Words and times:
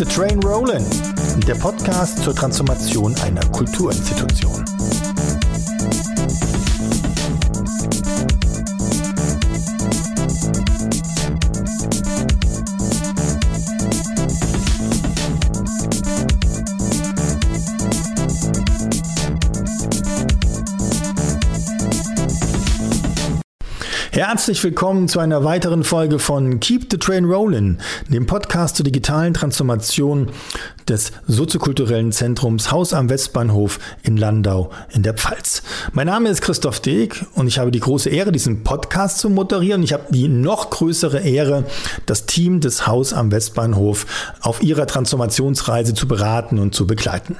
the 0.00 0.06
Train 0.06 0.42
Rollin', 0.42 0.82
der 1.46 1.54
Podcast 1.56 2.22
zur 2.22 2.34
Transformation 2.34 3.14
einer 3.22 3.44
Kulturinstitution. 3.50 4.59
Herzlich 24.30 24.62
willkommen 24.62 25.08
zu 25.08 25.18
einer 25.18 25.42
weiteren 25.42 25.82
Folge 25.82 26.20
von 26.20 26.60
Keep 26.60 26.86
the 26.92 26.98
Train 26.98 27.24
Rollin', 27.24 27.80
dem 28.10 28.26
Podcast 28.26 28.76
zur 28.76 28.84
digitalen 28.84 29.34
Transformation 29.34 30.30
des 30.90 31.12
soziokulturellen 31.28 32.10
Zentrums 32.10 32.72
Haus 32.72 32.92
am 32.92 33.08
Westbahnhof 33.08 33.78
in 34.02 34.16
Landau 34.16 34.70
in 34.90 35.04
der 35.04 35.14
Pfalz. 35.14 35.62
Mein 35.92 36.08
Name 36.08 36.28
ist 36.28 36.42
Christoph 36.42 36.80
Deeg 36.80 37.24
und 37.34 37.46
ich 37.46 37.60
habe 37.60 37.70
die 37.70 37.78
große 37.78 38.10
Ehre, 38.10 38.32
diesen 38.32 38.64
Podcast 38.64 39.18
zu 39.20 39.30
moderieren. 39.30 39.84
Ich 39.84 39.92
habe 39.92 40.06
die 40.10 40.26
noch 40.26 40.70
größere 40.70 41.20
Ehre, 41.20 41.64
das 42.06 42.26
Team 42.26 42.60
des 42.60 42.88
Haus 42.88 43.12
am 43.12 43.30
Westbahnhof 43.30 44.04
auf 44.40 44.62
ihrer 44.62 44.86
Transformationsreise 44.86 45.94
zu 45.94 46.08
beraten 46.08 46.58
und 46.58 46.74
zu 46.74 46.88
begleiten. 46.88 47.36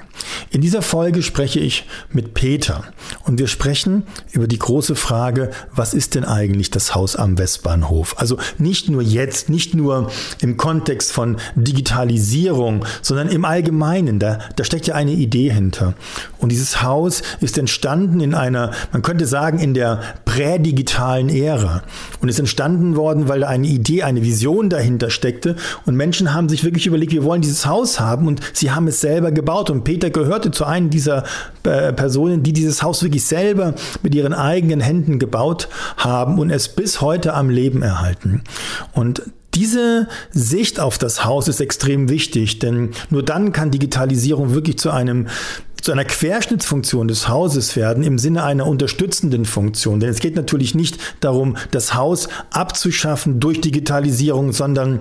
In 0.51 0.61
dieser 0.61 0.83
Folge 0.83 1.23
spreche 1.23 1.59
ich 1.59 1.87
mit 2.13 2.35
Peter 2.35 2.85
und 3.25 3.41
wir 3.41 3.49
sprechen 3.49 4.05
über 4.31 4.47
die 4.47 4.59
große 4.59 4.95
Frage, 4.95 5.51
was 5.75 5.93
ist 5.93 6.15
denn 6.15 6.25
eigentlich 6.25 6.71
das 6.71 6.95
Haus 6.95 7.17
am 7.17 7.37
Westbahnhof? 7.37 8.15
Also 8.19 8.39
nicht 8.59 8.89
nur 8.89 9.03
jetzt, 9.03 9.49
nicht 9.49 9.75
nur 9.75 10.11
im 10.41 10.57
Kontext 10.57 11.11
von 11.11 11.39
Digitalisierung, 11.57 12.85
sondern 13.03 13.29
im 13.29 13.40
Allgemeinen. 13.45 14.19
Da, 14.19 14.39
da 14.57 14.65
steckt 14.65 14.87
ja 14.87 14.95
eine 14.95 15.13
Idee 15.13 15.53
hinter. 15.53 15.95
Und 16.39 16.51
dieses 16.51 16.83
Haus 16.83 17.23
ist 17.41 17.59
entstanden 17.59 18.21
in 18.21 18.35
einer, 18.35 18.71
man 18.93 19.03
könnte 19.03 19.27
sagen, 19.27 19.59
in 19.59 19.75
der 19.75 20.01
prädigitalen 20.25 21.29
Ära. 21.29 21.83
Und 22.21 22.29
ist 22.29 22.39
entstanden 22.39 22.97
worden, 22.97 23.29
weil 23.29 23.41
da 23.41 23.49
eine 23.49 23.67
Idee, 23.67 24.03
eine 24.03 24.23
Vision 24.23 24.71
dahinter 24.71 25.11
steckte. 25.11 25.57
Und 25.87 25.97
Menschen 25.97 26.35
haben 26.35 26.49
sich 26.49 26.65
wirklich 26.65 26.87
überlegt, 26.87 27.13
wir 27.13 27.25
wollen 27.25 27.43
dieses 27.43 27.67
Haus 27.67 28.01
haben. 28.01 28.27
Und 28.27 28.41
sie 28.53 28.71
haben 28.71 28.87
es 28.89 29.01
selber 29.01 29.33
gebaut. 29.33 29.71
Und 29.71 29.85
Peter 29.85 30.11
gehörte 30.11 30.51
zu 30.51 30.65
einem 30.65 30.91
dieser 30.91 31.25
äh, 31.65 31.93
Personen, 31.93 32.43
die 32.43 32.53
dieses 32.53 32.83
Haus 32.83 33.03
wirklich 33.03 33.25
selber 33.25 33.75
mit 34.03 34.15
ihren 34.15 34.33
eigenen 34.33 34.81
Händen 34.81 35.19
gebaut 35.19 35.69
haben 35.97 36.39
und 36.39 36.51
es 36.51 36.69
bis 36.69 37.01
heute 37.01 37.35
am 37.35 37.51
Leben 37.51 37.83
erhalten. 37.83 38.43
Und 38.93 39.23
diese 39.61 40.09
Sicht 40.31 40.81
auf 40.81 40.97
das 40.97 41.27
Haus 41.27 41.47
ist 41.47 41.61
extrem 41.61 42.09
wichtig, 42.09 42.61
denn 42.61 42.93
nur 43.11 43.23
dann 43.23 43.53
kann 43.53 43.71
Digitalisierung 43.71 44.55
wirklich 44.55 44.79
zu 44.79 44.91
einem 44.91 45.27
zu 45.83 45.93
einer 45.93 46.05
Querschnittsfunktion 46.05 47.09
des 47.09 47.29
Hauses 47.29 47.75
werden 47.75 48.03
im 48.03 48.19
Sinne 48.19 48.45
einer 48.45 48.67
unterstützenden 48.67 49.47
Funktion. 49.47 49.99
Denn 49.99 50.11
es 50.11 50.21
geht 50.21 50.37
natürlich 50.37 50.75
nicht 50.75 50.99
darum, 51.21 51.57
das 51.71 51.95
Haus 51.95 52.29
abzuschaffen 52.51 53.41
durch 53.41 53.63
Digitalisierung, 53.63 54.53
sondern 54.53 55.01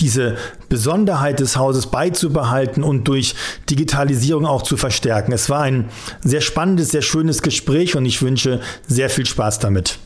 diese 0.00 0.36
Besonderheit 0.68 1.40
des 1.40 1.56
Hauses 1.56 1.86
beizubehalten 1.86 2.82
und 2.82 3.04
durch 3.04 3.34
Digitalisierung 3.70 4.46
auch 4.46 4.62
zu 4.62 4.76
verstärken. 4.76 5.32
Es 5.32 5.48
war 5.48 5.62
ein 5.62 5.88
sehr 6.22 6.42
spannendes, 6.42 6.90
sehr 6.90 7.02
schönes 7.02 7.40
Gespräch 7.40 7.96
und 7.96 8.04
ich 8.04 8.20
wünsche 8.20 8.60
sehr 8.86 9.08
viel 9.08 9.26
Spaß 9.26 9.58
damit. 9.58 9.98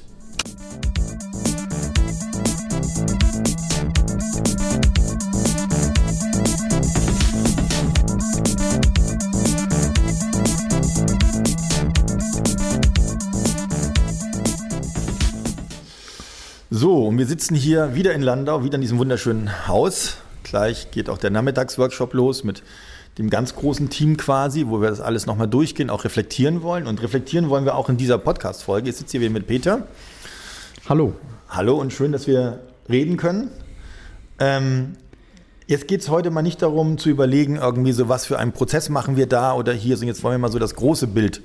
So, 16.76 17.06
und 17.06 17.18
wir 17.18 17.26
sitzen 17.26 17.54
hier 17.54 17.94
wieder 17.94 18.14
in 18.14 18.20
Landau, 18.20 18.64
wieder 18.64 18.74
in 18.74 18.80
diesem 18.80 18.98
wunderschönen 18.98 19.68
Haus. 19.68 20.16
Gleich 20.42 20.90
geht 20.90 21.08
auch 21.08 21.18
der 21.18 21.30
Nachmittagsworkshop 21.30 22.12
los 22.14 22.42
mit 22.42 22.64
dem 23.16 23.30
ganz 23.30 23.54
großen 23.54 23.90
Team 23.90 24.16
quasi, 24.16 24.66
wo 24.66 24.80
wir 24.80 24.90
das 24.90 25.00
alles 25.00 25.26
nochmal 25.26 25.46
durchgehen, 25.46 25.88
auch 25.88 26.02
reflektieren 26.02 26.62
wollen. 26.62 26.88
Und 26.88 27.00
reflektieren 27.00 27.48
wollen 27.48 27.64
wir 27.64 27.76
auch 27.76 27.88
in 27.90 27.96
dieser 27.96 28.18
Podcast-Folge. 28.18 28.88
Jetzt 28.88 28.98
sitzt 28.98 29.12
hier 29.12 29.20
wieder 29.20 29.30
mit 29.30 29.46
Peter. 29.46 29.86
Hallo. 30.88 31.14
Hallo 31.48 31.76
und 31.76 31.92
schön, 31.92 32.10
dass 32.10 32.26
wir 32.26 32.58
reden 32.88 33.18
können. 33.18 33.50
Ähm, 34.40 34.96
jetzt 35.68 35.86
geht 35.86 36.00
es 36.00 36.08
heute 36.08 36.32
mal 36.32 36.42
nicht 36.42 36.60
darum 36.60 36.98
zu 36.98 37.08
überlegen, 37.08 37.54
irgendwie 37.54 37.92
so, 37.92 38.08
was 38.08 38.26
für 38.26 38.40
einen 38.40 38.50
Prozess 38.50 38.88
machen 38.88 39.16
wir 39.16 39.28
da 39.28 39.54
oder 39.54 39.72
hier, 39.72 39.96
sondern 39.96 40.12
jetzt 40.16 40.24
wollen 40.24 40.34
wir 40.34 40.38
mal 40.48 40.50
so 40.50 40.58
das 40.58 40.74
große 40.74 41.06
Bild 41.06 41.40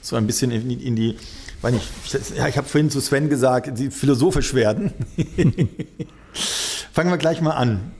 so 0.00 0.16
ein 0.16 0.26
bisschen 0.26 0.50
in, 0.50 0.68
in 0.80 0.96
die 0.96 1.16
weil 1.62 1.74
ich, 1.74 1.88
ja, 2.36 2.48
ich 2.48 2.58
habe 2.58 2.68
vorhin 2.68 2.90
zu 2.90 3.00
Sven 3.00 3.28
gesagt, 3.28 3.78
sie 3.78 3.90
philosophisch 3.90 4.52
werden. 4.52 4.92
Fangen 6.92 7.10
wir 7.10 7.18
gleich 7.18 7.40
mal 7.40 7.52
an. 7.52 7.92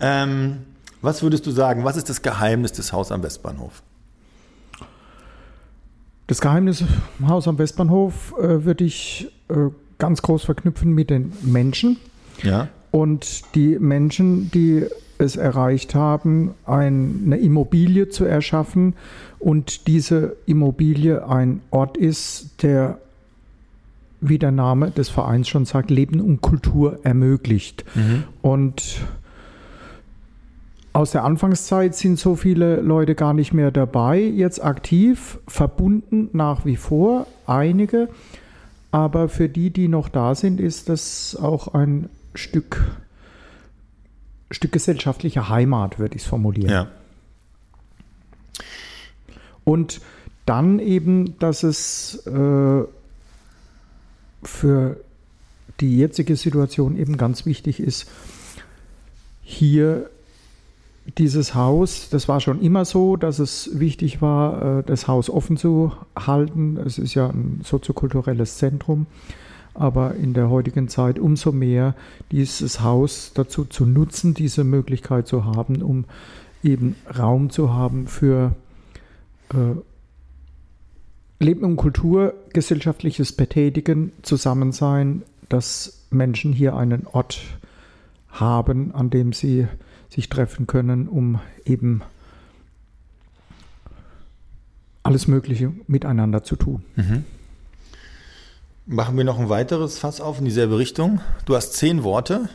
Ähm, 0.00 0.58
was 1.00 1.22
würdest 1.22 1.46
du 1.46 1.50
sagen, 1.50 1.84
was 1.84 1.96
ist 1.96 2.08
das 2.08 2.22
Geheimnis 2.22 2.72
des 2.72 2.92
Haus 2.92 3.10
am 3.10 3.22
Westbahnhof? 3.22 3.82
Das 6.26 6.40
Geheimnis 6.40 6.78
des 6.78 6.88
Haus 7.28 7.48
am 7.48 7.58
Westbahnhof 7.58 8.34
äh, 8.38 8.64
würde 8.64 8.84
ich 8.84 9.28
äh, 9.48 9.70
ganz 9.98 10.22
groß 10.22 10.44
verknüpfen 10.44 10.92
mit 10.92 11.10
den 11.10 11.32
Menschen. 11.42 11.96
Ja. 12.42 12.68
Und 12.90 13.54
die 13.54 13.78
Menschen, 13.78 14.50
die 14.50 14.86
es 15.18 15.36
erreicht 15.36 15.94
haben, 15.94 16.54
ein, 16.66 17.22
eine 17.26 17.38
Immobilie 17.38 18.08
zu 18.08 18.24
erschaffen 18.24 18.94
und 19.38 19.86
diese 19.86 20.36
Immobilie 20.46 21.26
ein 21.26 21.62
Ort 21.70 21.96
ist, 21.96 22.62
der 22.62 22.98
wie 24.28 24.38
der 24.38 24.52
Name 24.52 24.90
des 24.90 25.08
Vereins 25.08 25.48
schon 25.48 25.64
sagt, 25.64 25.90
Leben 25.90 26.20
und 26.20 26.40
Kultur 26.40 27.00
ermöglicht. 27.02 27.84
Mhm. 27.94 28.24
Und 28.42 29.00
aus 30.92 31.10
der 31.10 31.24
Anfangszeit 31.24 31.94
sind 31.94 32.18
so 32.18 32.36
viele 32.36 32.80
Leute 32.80 33.14
gar 33.14 33.34
nicht 33.34 33.52
mehr 33.52 33.70
dabei, 33.70 34.18
jetzt 34.18 34.64
aktiv, 34.64 35.38
verbunden 35.46 36.30
nach 36.32 36.64
wie 36.64 36.76
vor, 36.76 37.26
einige. 37.46 38.08
Aber 38.92 39.28
für 39.28 39.50
die, 39.50 39.68
die 39.70 39.88
noch 39.88 40.08
da 40.08 40.34
sind, 40.34 40.58
ist 40.58 40.88
das 40.88 41.36
auch 41.38 41.74
ein 41.74 42.08
Stück, 42.34 42.96
Stück 44.50 44.72
gesellschaftlicher 44.72 45.50
Heimat, 45.50 45.98
würde 45.98 46.16
ich 46.16 46.22
es 46.22 46.28
formulieren. 46.28 46.70
Ja. 46.70 46.86
Und 49.64 50.00
dann 50.46 50.78
eben, 50.78 51.38
dass 51.40 51.62
es 51.62 52.26
äh, 52.26 52.84
für 54.42 54.96
die 55.80 55.98
jetzige 55.98 56.36
Situation 56.36 56.96
eben 56.96 57.16
ganz 57.16 57.46
wichtig 57.46 57.80
ist, 57.80 58.08
hier 59.42 60.10
dieses 61.18 61.54
Haus, 61.54 62.08
das 62.10 62.28
war 62.28 62.40
schon 62.40 62.60
immer 62.60 62.84
so, 62.84 63.16
dass 63.16 63.38
es 63.38 63.70
wichtig 63.78 64.20
war, 64.20 64.80
äh, 64.80 64.82
das 64.82 65.06
Haus 65.06 65.30
offen 65.30 65.56
zu 65.56 65.92
halten. 66.16 66.78
Es 66.84 66.98
ist 66.98 67.14
ja 67.14 67.28
ein 67.28 67.60
soziokulturelles 67.64 68.58
Zentrum, 68.58 69.06
aber 69.74 70.16
in 70.16 70.34
der 70.34 70.50
heutigen 70.50 70.88
Zeit 70.88 71.18
umso 71.18 71.52
mehr 71.52 71.94
dieses 72.32 72.80
Haus 72.80 73.32
dazu 73.34 73.64
zu 73.64 73.86
nutzen, 73.86 74.34
diese 74.34 74.64
Möglichkeit 74.64 75.28
zu 75.28 75.44
haben, 75.44 75.82
um 75.82 76.04
eben 76.64 76.96
Raum 77.16 77.50
zu 77.50 77.72
haben 77.72 78.08
für 78.08 78.56
äh, 79.50 79.78
Leben 81.38 81.64
und 81.64 81.76
Kultur, 81.76 82.34
gesellschaftliches 82.52 83.32
Betätigen, 83.32 84.12
Zusammensein, 84.22 85.22
dass 85.48 86.06
Menschen 86.10 86.52
hier 86.52 86.76
einen 86.76 87.06
Ort 87.06 87.40
haben, 88.28 88.94
an 88.94 89.10
dem 89.10 89.32
sie 89.32 89.66
sich 90.08 90.28
treffen 90.28 90.66
können, 90.66 91.08
um 91.08 91.40
eben 91.64 92.02
alles 95.02 95.28
Mögliche 95.28 95.72
miteinander 95.86 96.42
zu 96.42 96.56
tun. 96.56 96.82
Mhm. 96.96 97.24
Machen 98.86 99.16
wir 99.16 99.24
noch 99.24 99.38
ein 99.38 99.48
weiteres 99.48 99.98
Fass 99.98 100.20
auf 100.20 100.38
in 100.38 100.44
dieselbe 100.44 100.78
Richtung. 100.78 101.20
Du 101.44 101.54
hast 101.54 101.74
zehn 101.74 102.02
Worte, 102.02 102.48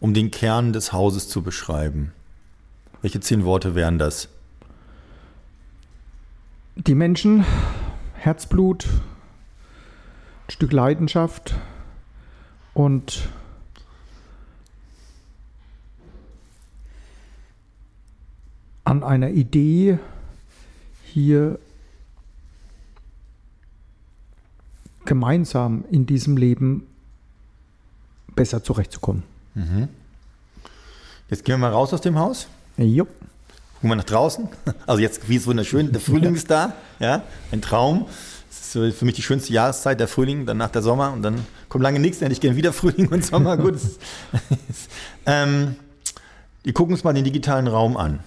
um 0.00 0.14
den 0.14 0.30
Kern 0.30 0.72
des 0.72 0.92
Hauses 0.92 1.28
zu 1.28 1.42
beschreiben. 1.42 2.12
Welche 3.02 3.20
zehn 3.20 3.44
Worte 3.44 3.74
wären 3.74 3.98
das? 3.98 4.28
Die 6.76 6.94
Menschen, 6.94 7.44
Herzblut, 8.14 8.86
ein 8.86 10.50
Stück 10.50 10.72
Leidenschaft 10.72 11.54
und 12.74 13.28
an 18.84 19.02
einer 19.02 19.30
Idee 19.30 19.98
hier 21.04 21.58
gemeinsam 25.06 25.84
in 25.90 26.06
diesem 26.06 26.36
Leben 26.36 26.86
besser 28.34 28.62
zurechtzukommen. 28.62 29.22
Mhm. 29.54 29.88
Jetzt 31.30 31.44
gehen 31.44 31.54
wir 31.54 31.68
mal 31.68 31.72
raus 31.72 31.92
aus 31.94 32.02
dem 32.02 32.18
Haus. 32.18 32.48
Jo. 32.76 33.06
Gucken 33.76 33.90
wir 33.90 33.96
nach 33.96 34.04
draußen. 34.04 34.48
Also 34.86 35.02
jetzt, 35.02 35.28
wie 35.28 35.36
es 35.36 35.46
wunderschön, 35.46 35.92
der 35.92 36.00
Frühling 36.00 36.34
ist 36.34 36.50
da, 36.50 36.72
ja, 36.98 37.22
ein 37.52 37.60
Traum. 37.60 38.06
Das 38.48 38.74
ist 38.74 38.98
für 38.98 39.04
mich 39.04 39.14
die 39.14 39.22
schönste 39.22 39.52
Jahreszeit, 39.52 40.00
der 40.00 40.08
Frühling, 40.08 40.46
danach 40.46 40.70
der 40.70 40.82
Sommer 40.82 41.12
und 41.12 41.22
dann 41.22 41.46
kommt 41.68 41.82
lange 41.82 42.00
nichts, 42.00 42.22
endlich 42.22 42.40
gehen 42.40 42.56
wieder 42.56 42.72
Frühling 42.72 43.08
und 43.08 43.24
Sommer. 43.24 43.56
Gut. 43.58 43.76
ähm, 45.26 45.76
wir 46.62 46.72
gucken 46.72 46.94
uns 46.94 47.04
mal 47.04 47.12
den 47.12 47.24
digitalen 47.24 47.68
Raum 47.68 47.96
an. 47.96 48.20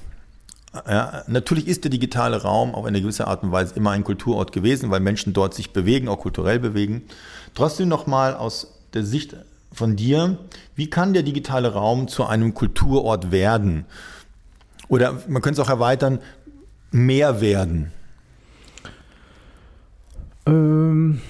Ja, 0.87 1.23
natürlich 1.27 1.67
ist 1.67 1.83
der 1.83 1.89
digitale 1.89 2.43
Raum 2.43 2.75
auf 2.75 2.85
eine 2.85 3.01
gewisse 3.01 3.27
Art 3.27 3.41
und 3.41 3.51
Weise 3.51 3.75
immer 3.75 3.91
ein 3.91 4.03
Kulturort 4.03 4.51
gewesen, 4.51 4.91
weil 4.91 4.99
Menschen 4.99 5.33
dort 5.33 5.55
sich 5.55 5.73
bewegen, 5.73 6.07
auch 6.07 6.19
kulturell 6.19 6.59
bewegen. 6.59 7.03
Trotzdem 7.55 7.89
nochmal 7.89 8.35
aus 8.35 8.75
der 8.93 9.03
Sicht 9.03 9.35
von 9.71 9.95
dir, 9.95 10.37
wie 10.75 10.89
kann 10.89 11.13
der 11.13 11.23
digitale 11.23 11.73
Raum 11.73 12.07
zu 12.07 12.25
einem 12.25 12.53
Kulturort 12.53 13.31
werden? 13.31 13.85
Oder 14.89 15.19
man 15.27 15.41
könnte 15.41 15.61
es 15.61 15.65
auch 15.65 15.71
erweitern, 15.71 16.19
mehr 16.91 17.39
werden? 17.39 17.91
Ähm, 20.45 21.21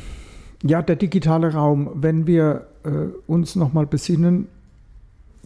ja, 0.64 0.82
der 0.82 0.96
digitale 0.96 1.54
Raum, 1.54 1.92
wenn 1.96 2.26
wir 2.26 2.68
äh, 2.84 2.90
uns 3.28 3.56
nochmal 3.56 3.86
besinnen, 3.86 4.48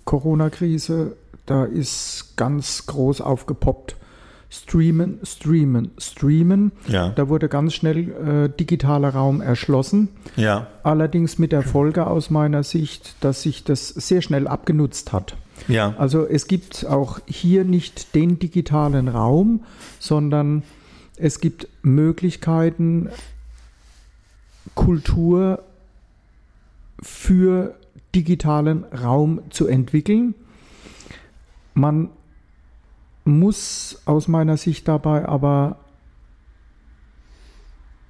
Corona-Krise, 0.06 1.16
da 1.46 1.66
ist 1.66 2.34
ganz 2.38 2.86
groß 2.86 3.22
aufgepoppt. 3.22 3.98
Streamen, 4.50 5.20
streamen, 5.24 5.90
streamen. 5.98 6.74
Ja. 6.88 7.10
Da 7.10 7.28
wurde 7.28 7.50
ganz 7.50 7.74
schnell 7.74 8.12
äh, 8.46 8.50
digitaler 8.56 9.10
Raum 9.10 9.42
erschlossen. 9.42 10.10
Ja. 10.36 10.68
Allerdings 10.84 11.40
mit 11.40 11.52
der 11.52 11.64
Folge 11.64 12.06
aus 12.06 12.30
meiner 12.30 12.62
Sicht, 12.62 13.16
dass 13.22 13.42
sich 13.42 13.64
das 13.64 13.88
sehr 13.88 14.22
schnell 14.22 14.48
abgenutzt 14.48 15.12
hat. 15.12 15.36
Ja. 15.68 15.96
Also 15.98 16.26
es 16.26 16.48
gibt 16.48 16.86
auch 16.86 17.20
hier 17.26 17.64
nicht 17.64 18.16
den 18.16 18.40
digitalen 18.40 19.08
Raum, 19.08 19.64
sondern 20.00 20.64
es 21.18 21.40
gibt 21.40 21.68
Möglichkeiten, 21.84 23.10
Kultur 24.76 25.64
für 27.02 27.76
digitalen 28.16 28.86
Raum 28.86 29.42
zu 29.50 29.68
entwickeln. 29.68 30.36
Man 31.74 32.10
muss 33.26 34.02
aus 34.06 34.28
meiner 34.28 34.58
Sicht 34.58 34.88
dabei 34.88 35.28
aber 35.28 35.78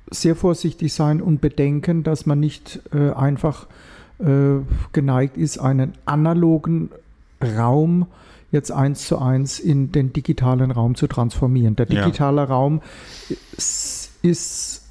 sehr 0.10 0.36
vorsichtig 0.36 0.94
sein 0.94 1.22
und 1.22 1.42
bedenken, 1.42 2.04
dass 2.04 2.26
man 2.26 2.40
nicht 2.40 2.82
äh, 2.94 3.12
einfach 3.12 3.68
äh, 4.20 4.60
geneigt 4.92 5.38
ist, 5.38 5.58
einen 5.58 5.94
analogen 6.06 6.90
Raum 7.44 8.08
jetzt 8.52 8.72
eins 8.72 9.08
zu 9.08 9.18
eins 9.18 9.60
in 9.60 9.92
den 9.92 10.14
digitalen 10.14 10.70
Raum 10.72 10.96
zu 10.96 11.08
transformieren. 11.08 11.76
Der 11.76 11.88
Ja. 11.90 12.06
digitale 12.06 12.48
Raum 12.48 12.82
ist, 13.58 14.12
ist 14.22 14.84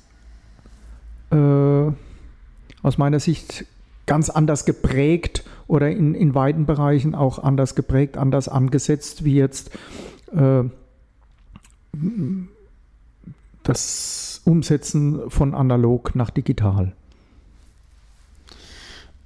äh, 1.31 1.37
aus 2.83 2.99
meiner 2.99 3.21
Sicht 3.21 3.65
ganz 4.07 4.31
anders 4.31 4.65
geprägt 4.65 5.45
oder 5.69 5.91
in, 5.91 6.15
in 6.15 6.35
weiten 6.35 6.67
Bereichen 6.67 7.15
auch 7.15 7.39
anders 7.39 7.77
geprägt, 7.77 8.17
anders 8.17 8.49
angesetzt 8.49 9.25
wie 9.25 9.37
jetzt 9.37 9.71
äh, 10.33 10.65
das 13.63 14.41
Umsetzen 14.45 15.31
von 15.31 15.55
analog 15.55 16.17
nach 16.17 16.31
digital. 16.31 16.93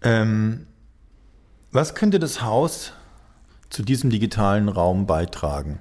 Ähm, 0.03 0.67
was 1.73 1.95
könnte 1.95 2.19
das 2.19 2.43
Haus 2.43 2.93
zu 3.71 3.83
diesem 3.83 4.11
digitalen 4.11 4.69
Raum 4.69 5.07
beitragen? 5.07 5.79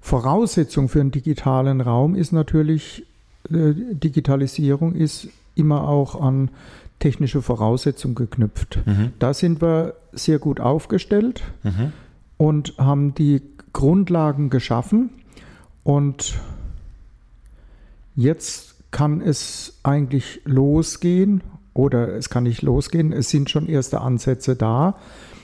Voraussetzung 0.00 0.88
für 0.88 1.00
einen 1.00 1.12
digitalen 1.12 1.80
Raum 1.80 2.14
ist 2.14 2.32
natürlich, 2.32 3.06
äh, 3.50 3.72
Digitalisierung 3.74 4.94
ist 4.94 5.28
immer 5.54 5.88
auch 5.88 6.20
an 6.20 6.50
technische 6.98 7.42
Voraussetzungen 7.42 8.14
geknüpft. 8.14 8.80
Mhm. 8.86 9.12
Da 9.18 9.34
sind 9.34 9.62
wir 9.62 9.94
sehr 10.12 10.38
gut 10.38 10.60
aufgestellt 10.60 11.42
Mhm. 11.62 11.92
und 12.36 12.74
haben 12.78 13.14
die 13.14 13.42
Grundlagen 13.72 14.50
geschaffen. 14.50 15.10
Und 15.82 16.34
jetzt 18.14 18.74
kann 18.90 19.20
es 19.20 19.78
eigentlich 19.82 20.40
losgehen 20.44 21.42
oder 21.74 22.14
es 22.14 22.30
kann 22.30 22.44
nicht 22.44 22.62
losgehen. 22.62 23.12
Es 23.12 23.28
sind 23.28 23.50
schon 23.50 23.68
erste 23.68 24.00
Ansätze 24.00 24.56
da, 24.56 24.96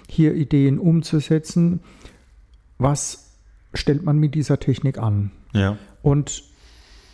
hier 0.09 0.35
Ideen 0.35 0.79
umzusetzen. 0.79 1.81
Was 2.79 3.37
stellt 3.75 4.05
man 4.05 4.19
mit 4.19 4.35
dieser 4.35 4.59
Technik 4.59 4.99
an? 4.99 5.33
Ja. 5.53 5.77
Und 6.03 6.45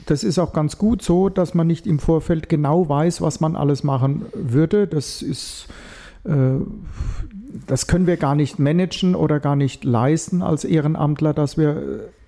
das 0.04 0.22
ist 0.22 0.38
auch 0.38 0.52
ganz 0.52 0.78
gut 0.78 1.02
so, 1.02 1.28
dass 1.28 1.54
man 1.54 1.66
nicht 1.66 1.86
im 1.86 1.98
Vorfeld 1.98 2.48
genau 2.48 2.88
weiß, 2.88 3.22
was 3.22 3.40
man 3.40 3.56
alles 3.56 3.82
machen 3.82 4.26
würde. 4.34 4.86
Das 4.86 5.22
ist, 5.22 5.66
äh, 6.24 6.60
das 7.66 7.86
können 7.86 8.06
wir 8.06 8.16
gar 8.16 8.34
nicht 8.34 8.58
managen 8.58 9.14
oder 9.14 9.40
gar 9.40 9.56
nicht 9.56 9.84
leisten 9.84 10.42
als 10.42 10.64
Ehrenamtler, 10.64 11.34
dass 11.34 11.56
wir 11.56 11.70
äh, 11.70 11.82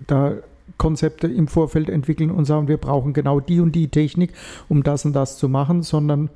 da 0.07 0.33
Konzepte 0.77 1.27
im 1.27 1.47
Vorfeld 1.47 1.89
entwickeln 1.89 2.31
und 2.31 2.45
sagen, 2.45 2.67
wir 2.67 2.77
brauchen 2.77 3.13
genau 3.13 3.39
die 3.39 3.59
und 3.59 3.73
die 3.73 3.89
Technik, 3.89 4.33
um 4.67 4.83
das 4.83 5.05
und 5.05 5.13
das 5.13 5.37
zu 5.37 5.49
machen, 5.49 5.83
sondern 5.83 6.29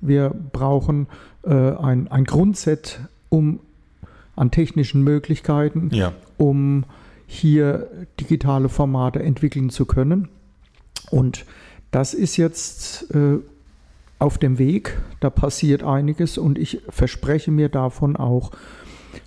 wir 0.00 0.30
brauchen 0.52 1.06
äh, 1.44 1.52
ein, 1.52 2.08
ein 2.08 2.24
Grundset 2.24 3.00
um, 3.28 3.60
an 4.36 4.50
technischen 4.50 5.02
Möglichkeiten, 5.02 5.90
Ja. 5.92 6.12
um 6.36 6.84
hier 7.26 7.88
digitale 8.20 8.68
Formate 8.68 9.22
entwickeln 9.22 9.70
zu 9.70 9.84
können. 9.84 10.28
Und 11.10 11.44
das 11.90 12.14
ist 12.14 12.36
jetzt 12.36 13.14
äh, 13.14 13.38
auf 14.18 14.38
dem 14.38 14.58
Weg, 14.58 14.98
da 15.20 15.30
passiert 15.30 15.82
einiges 15.82 16.38
und 16.38 16.58
ich 16.58 16.80
verspreche 16.88 17.50
mir 17.50 17.68
davon 17.68 18.16
auch, 18.16 18.50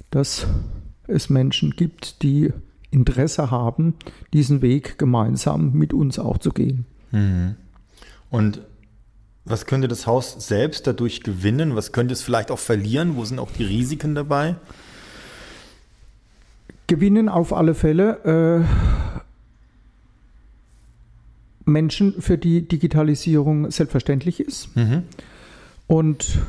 dass 0.10 0.48
es 1.08 1.30
Menschen 1.30 1.72
gibt, 1.72 2.24
die 2.24 2.52
Interesse 2.90 3.52
haben, 3.52 3.96
diesen 4.34 4.62
Weg 4.62 4.98
gemeinsam 4.98 5.72
mit 5.74 5.94
uns 5.94 6.20
auch 6.20 6.38
zu 6.40 6.52
gehen. 6.52 6.86
Mhm. 7.12 7.56
Und 8.30 8.62
was 9.46 9.66
könnte 9.66 9.88
das 9.88 10.06
Haus 10.06 10.36
selbst 10.48 10.86
dadurch 10.88 11.24
gewinnen? 11.24 11.76
Was 11.76 11.92
könnte 11.92 12.14
es 12.14 12.22
vielleicht 12.22 12.52
auch 12.52 12.60
verlieren? 12.60 13.16
Wo 13.16 13.26
sind 13.26 13.40
auch 13.40 13.52
die 13.52 13.64
Risiken 13.64 14.14
dabei? 14.16 14.56
Gewinnen 16.88 17.30
auf 17.30 17.54
alle 17.54 17.74
Fälle 17.74 18.66
äh, 18.66 19.22
Menschen, 21.66 22.22
für 22.22 22.38
die 22.38 22.68
Digitalisierung 22.68 23.72
selbstverständlich 23.72 24.40
ist. 24.40 24.76
Mhm. 24.76 25.04
Und 25.88 26.40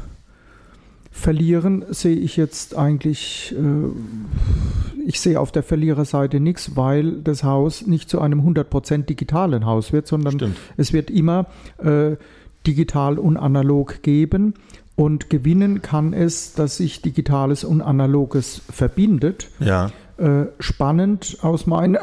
verlieren 1.10 1.84
sehe 1.90 2.16
ich 2.16 2.36
jetzt 2.36 2.76
eigentlich, 2.76 3.54
äh, 3.56 5.02
ich 5.06 5.20
sehe 5.20 5.38
auf 5.38 5.52
der 5.52 5.62
Verliererseite 5.62 6.40
nichts, 6.40 6.76
weil 6.76 7.20
das 7.22 7.44
Haus 7.44 7.86
nicht 7.86 8.08
zu 8.08 8.20
einem 8.20 8.40
100% 8.40 9.04
digitalen 9.04 9.66
Haus 9.66 9.92
wird, 9.92 10.06
sondern 10.06 10.34
Stimmt. 10.34 10.56
es 10.76 10.92
wird 10.92 11.10
immer 11.10 11.46
äh, 11.78 12.16
digital 12.66 13.18
und 13.18 13.36
analog 13.36 14.02
geben. 14.02 14.54
Und 14.94 15.30
gewinnen 15.30 15.80
kann 15.82 16.12
es, 16.12 16.52
dass 16.52 16.76
sich 16.76 17.00
Digitales 17.02 17.64
und 17.64 17.80
Analoges 17.80 18.60
verbindet. 18.70 19.48
Ja. 19.58 19.90
Äh, 20.18 20.46
spannend 20.60 21.38
aus 21.42 21.66
meiner, 21.66 22.00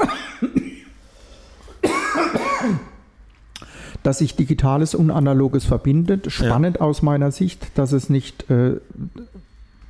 dass 4.04 4.20
sich 4.20 4.36
Digitales 4.36 4.96
und 4.96 5.12
Analoges 5.12 5.66
verbindet. 5.66 6.32
Spannend 6.32 6.82
aus 6.82 7.02
meiner 7.02 7.32
Sicht, 7.32 7.78
dass 7.78 7.92
es 7.92 8.10
nicht 8.10 8.50
äh, 8.50 8.78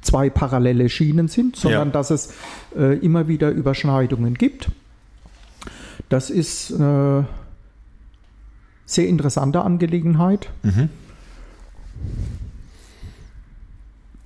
zwei 0.02 0.30
parallele 0.30 0.90
Schienen 0.90 1.28
sind, 1.28 1.56
sondern 1.56 1.88
Ja. 1.90 1.94
dass 1.94 2.10
es 2.10 2.34
äh, 2.78 2.98
immer 2.98 3.28
wieder 3.28 3.50
Überschneidungen 3.52 4.34
gibt. 4.34 4.70
Das 6.10 6.30
ist 6.30 6.74
eine 6.74 7.28
sehr 8.90 9.08
interessante 9.08 9.62
Angelegenheit. 9.62 10.50
Mhm. 10.64 10.90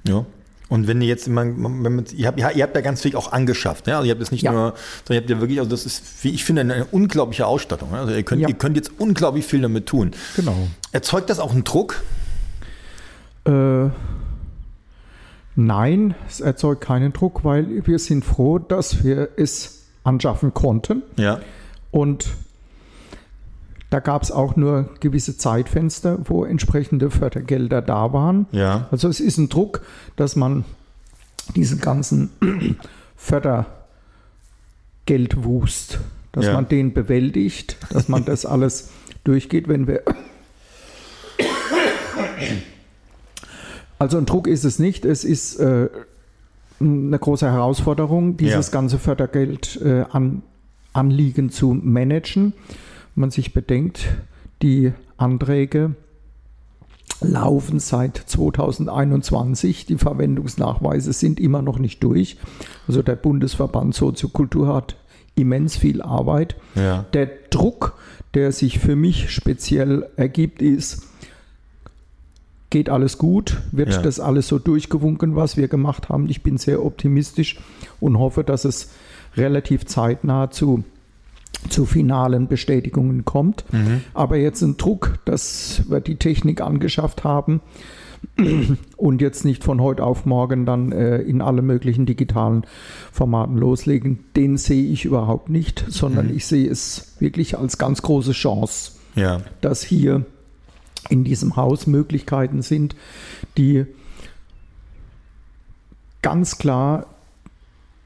Ja. 0.08 0.26
Und 0.70 0.88
wenn 0.88 1.02
ihr 1.02 1.08
jetzt 1.08 1.28
immer, 1.28 1.44
wenn 1.46 1.82
man, 1.82 2.06
ihr, 2.16 2.28
habt, 2.28 2.40
ihr 2.40 2.46
habt 2.64 2.76
ja 2.76 2.82
ganz 2.82 3.02
viel 3.02 3.16
auch 3.16 3.32
angeschafft, 3.32 3.86
ne? 3.88 3.96
Also 3.96 4.06
ihr 4.08 4.12
habt 4.12 4.22
jetzt 4.22 4.32
nicht 4.32 4.42
Ja. 4.44 4.52
nur, 4.54 4.74
sondern 5.06 5.16
ihr 5.16 5.18
habt 5.22 5.30
ja 5.30 5.40
wirklich, 5.42 5.60
also 5.60 5.70
das 5.70 5.86
ist, 5.86 6.24
wie 6.24 6.30
ich 6.30 6.44
finde, 6.46 6.62
eine 6.62 6.86
unglaubliche 6.86 7.46
Ausstattung. 7.46 7.92
ne? 7.92 8.00
Also 8.00 8.14
ihr 8.14 8.24
könnt, 8.24 8.42
Ja. 8.42 8.48
ihr 8.48 8.56
könnt 8.56 8.76
jetzt 8.78 8.92
unglaublich 9.00 9.46
viel 9.46 9.62
damit 9.62 9.86
tun. 9.86 10.12
Genau. 10.36 10.56
Erzeugt 10.92 11.30
das 11.30 11.40
auch 11.40 11.52
einen 11.52 11.64
Druck? 11.66 12.02
Äh, 13.46 13.90
nein, 15.56 16.16
es 16.28 16.40
erzeugt 16.40 16.82
keinen 16.82 17.12
Druck, 17.14 17.44
weil 17.44 17.86
wir 17.86 18.00
sind 18.00 18.24
froh, 18.26 18.58
dass 18.60 19.04
wir 19.04 19.30
es 19.36 19.84
anschaffen 20.04 20.54
konnten. 20.54 21.04
Ja. 21.18 21.40
Und 21.92 22.28
da 23.94 24.00
gab 24.00 24.24
es 24.24 24.32
auch 24.32 24.56
nur 24.56 24.90
gewisse 25.02 25.38
Zeitfenster, 25.38 26.18
wo 26.26 26.46
entsprechende 26.46 27.12
Fördergelder 27.12 27.84
da 27.84 28.12
waren. 28.12 28.48
Ja. 28.52 28.88
Also 28.90 29.08
es 29.08 29.20
ist 29.20 29.38
ein 29.38 29.50
Druck, 29.50 29.82
dass 30.16 30.36
man 30.36 30.66
diesen 31.56 31.80
ganzen 31.80 32.32
Fördergeldwust, 33.16 36.00
dass 36.32 36.46
Ja. 36.46 36.54
man 36.54 36.68
den 36.68 36.94
bewältigt, 36.94 37.78
dass 37.92 38.10
man 38.10 38.26
das 38.26 38.48
alles 38.48 38.90
durchgeht, 39.24 39.68
wenn 39.68 39.86
wir. 39.86 40.02
Also 44.00 44.18
ein 44.18 44.26
Druck 44.26 44.48
ist 44.48 44.66
es 44.66 44.80
nicht, 44.80 45.06
es 45.06 45.24
ist 45.24 45.56
äh, 45.60 45.88
eine 46.82 47.18
große 47.20 47.50
Herausforderung, 47.50 48.36
dieses 48.36 48.68
Ja. 48.68 48.72
ganze 48.74 49.00
Fördergeld 49.00 49.80
äh, 49.82 50.04
an, 50.12 50.42
Anliegen 50.92 51.52
zu 51.52 51.74
managen. 51.74 52.52
Man 53.16 53.32
sich 53.32 53.54
bedenkt, 53.54 54.08
die 54.62 54.94
Anträge 55.18 55.96
laufen 57.22 57.80
seit 57.80 58.18
2021. 58.18 59.86
Die 59.86 59.98
Verwendungsnachweise 59.98 61.14
sind 61.14 61.40
immer 61.40 61.62
noch 61.62 61.80
nicht 61.80 62.04
durch. 62.04 62.38
Also 62.88 63.02
der 63.02 63.16
Bundesverband 63.16 63.94
Soziokultur 63.96 64.74
hat 64.74 64.96
immens 65.36 65.78
viel 65.78 66.02
Arbeit. 66.02 66.56
Ja. 66.76 67.06
Der 67.14 67.30
Druck, 67.50 67.98
der 68.34 68.52
sich 68.52 68.80
für 68.80 68.96
mich 68.96 69.32
speziell 69.32 70.10
ergibt, 70.16 70.62
ist, 70.62 71.08
geht 72.70 72.90
alles 72.90 73.18
gut, 73.20 73.62
wird 73.72 73.90
Ja. 73.94 74.02
das 74.02 74.20
alles 74.20 74.48
so 74.48 74.58
durchgewunken, 74.58 75.36
was 75.36 75.58
wir 75.58 75.68
gemacht 75.68 76.10
haben. 76.10 76.28
Ich 76.30 76.42
bin 76.42 76.58
sehr 76.58 76.84
optimistisch 76.84 77.60
und 78.00 78.18
hoffe, 78.18 78.44
dass 78.44 78.66
es 78.66 78.90
relativ 79.38 79.86
zeitnah 79.86 80.50
zu, 80.52 80.84
zu 81.70 81.86
finalen 81.86 82.48
Bestätigungen 82.48 83.26
kommt. 83.26 83.64
Aber 84.14 84.38
jetzt 84.38 84.62
ein 84.62 84.78
Druck, 84.78 85.20
dass 85.26 85.84
wir 85.88 86.02
die 86.02 86.18
Technik 86.18 86.62
angeschafft 86.62 87.24
haben 87.24 87.62
und 88.98 89.22
jetzt 89.22 89.46
nicht 89.46 89.64
von 89.64 89.82
heute 89.82 90.04
auf 90.04 90.26
morgen 90.26 90.66
dann 90.66 90.92
äh, 90.92 91.18
in 91.18 91.42
alle 91.42 91.62
möglichen 91.62 92.06
digitalen 92.06 92.66
Formaten 93.12 93.58
loslegen, 93.58 94.20
den 94.36 94.58
sehe 94.58 94.86
ich 94.92 95.06
überhaupt 95.06 95.50
nicht, 95.50 95.86
sondern 95.90 96.34
ich 96.34 96.46
sehe 96.46 96.70
es 96.70 97.16
wirklich 97.20 97.58
als 97.58 97.78
ganz 97.78 98.02
große 98.02 98.32
Chance 98.32 98.94
Ja. 99.16 99.42
dass 99.62 99.84
hier 99.84 100.26
in 101.10 101.24
diesem 101.24 101.56
Haus 101.58 101.86
Möglichkeiten 101.86 102.62
sind, 102.62 102.96
die 103.58 103.86
ganz 106.22 106.58
klar 106.58 107.08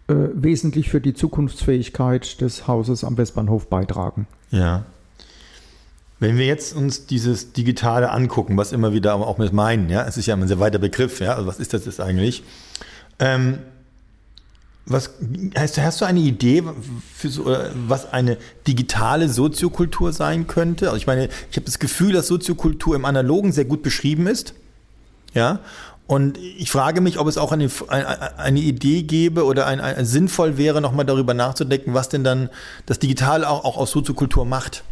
äh, 0.08 0.14
wesentlich 0.34 0.90
für 0.90 1.02
die 1.02 1.14
Zukunftsfähigkeit 1.14 2.40
des 2.42 2.68
Hauses 2.68 3.04
am 3.04 3.18
Westbahnhof 3.18 3.68
beitragen. 3.70 4.28
Ja. 4.52 4.86
Wenn 6.20 6.38
wir 6.38 6.46
jetzt 6.46 6.76
uns 6.76 7.06
dieses 7.06 7.54
Digitale 7.54 8.10
angucken, 8.12 8.58
was 8.58 8.72
immer 8.72 8.92
wieder 8.92 9.14
auch 9.16 9.38
mit 9.38 9.54
meinen, 9.54 9.90
ja, 9.90 10.06
es 10.08 10.18
ist 10.18 10.26
ja 10.26 10.36
ein 10.36 10.48
sehr 10.48 10.60
weiter 10.60 10.80
Begriff, 10.80 11.20
ja, 11.20 11.36
also 11.36 11.46
was 11.48 11.60
ist 11.60 11.74
das 11.74 11.86
jetzt 11.86 12.00
eigentlich? 12.00 12.44
Ähm, 13.20 13.60
was 14.88 15.12
hast, 15.56 15.78
du- 15.78 15.84
hast 15.84 16.02
du 16.02 16.06
eine 16.06 16.22
Idee, 16.22 16.64
für 17.14 17.30
so, 17.30 17.46
was 17.88 18.12
eine 18.14 18.38
digitale 18.66 19.28
Soziokultur 19.30 20.14
sein 20.14 20.48
könnte? 20.48 20.88
Also 20.88 20.98
ich 20.98 21.08
meine, 21.08 21.26
ich 21.52 21.58
habe 21.58 21.66
das 21.66 21.78
Gefühl, 21.78 22.14
dass 22.14 22.28
Soziokultur 22.28 22.96
im 22.96 23.06
Analogen 23.06 23.52
sehr 23.52 23.66
gut 23.66 23.84
beschrieben 23.84 24.28
ist. 24.28 24.54
Ja. 25.34 25.60
Und 26.08 26.38
ich 26.38 26.72
frage 26.72 27.02
mich, 27.02 27.20
ob 27.20 27.28
es 27.28 27.38
auch 27.38 27.52
eine, 27.52 27.70
eine, 28.38 28.60
Idee 28.60 29.04
gäbe 29.04 29.44
oder 29.44 29.68
ein, 29.68 29.82
ein, 29.82 30.06
sinnvoll 30.06 30.58
wäre, 30.58 30.82
nochmal 30.82 31.06
darüber 31.06 31.34
nachzudenken, 31.34 31.94
was 31.94 32.08
denn 32.08 32.24
dann 32.24 32.50
das 32.86 33.00
Digitale 33.00 33.50
auch, 33.50 33.66
auch 33.66 33.78
aus 33.78 33.92
Soziokultur 33.92 34.46
macht. 34.46 34.84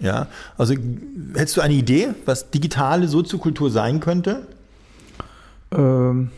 Ja, 0.00 0.28
also 0.56 0.74
hättest 1.34 1.58
du 1.58 1.60
eine 1.60 1.74
Idee, 1.74 2.08
was 2.24 2.50
digitale 2.50 3.06
Soziokultur 3.08 3.70
sein 3.70 4.00
könnte? 4.00 4.46
Ähm, 5.72 6.30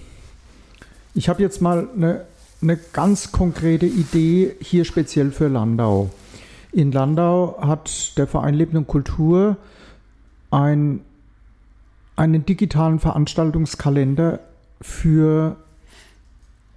ich 1.15 1.29
habe 1.29 1.43
jetzt 1.43 1.61
mal 1.61 1.89
eine, 1.95 2.25
eine 2.61 2.77
ganz 2.93 3.33
konkrete 3.33 3.87
Idee 3.87 4.57
hier 4.61 4.85
speziell 4.85 5.31
für 5.31 5.49
Landau. 5.49 6.11
In 6.73 6.93
Landau 6.93 7.59
hat 7.61 8.17
der 8.19 8.27
Verein 8.27 8.55
Leben 8.55 8.77
und 8.77 8.87
Kultur 8.87 9.57
ein, 10.51 11.01
einen 12.19 12.45
digitalen 12.45 12.99
Veranstaltungskalender 12.99 14.41
für 14.81 15.57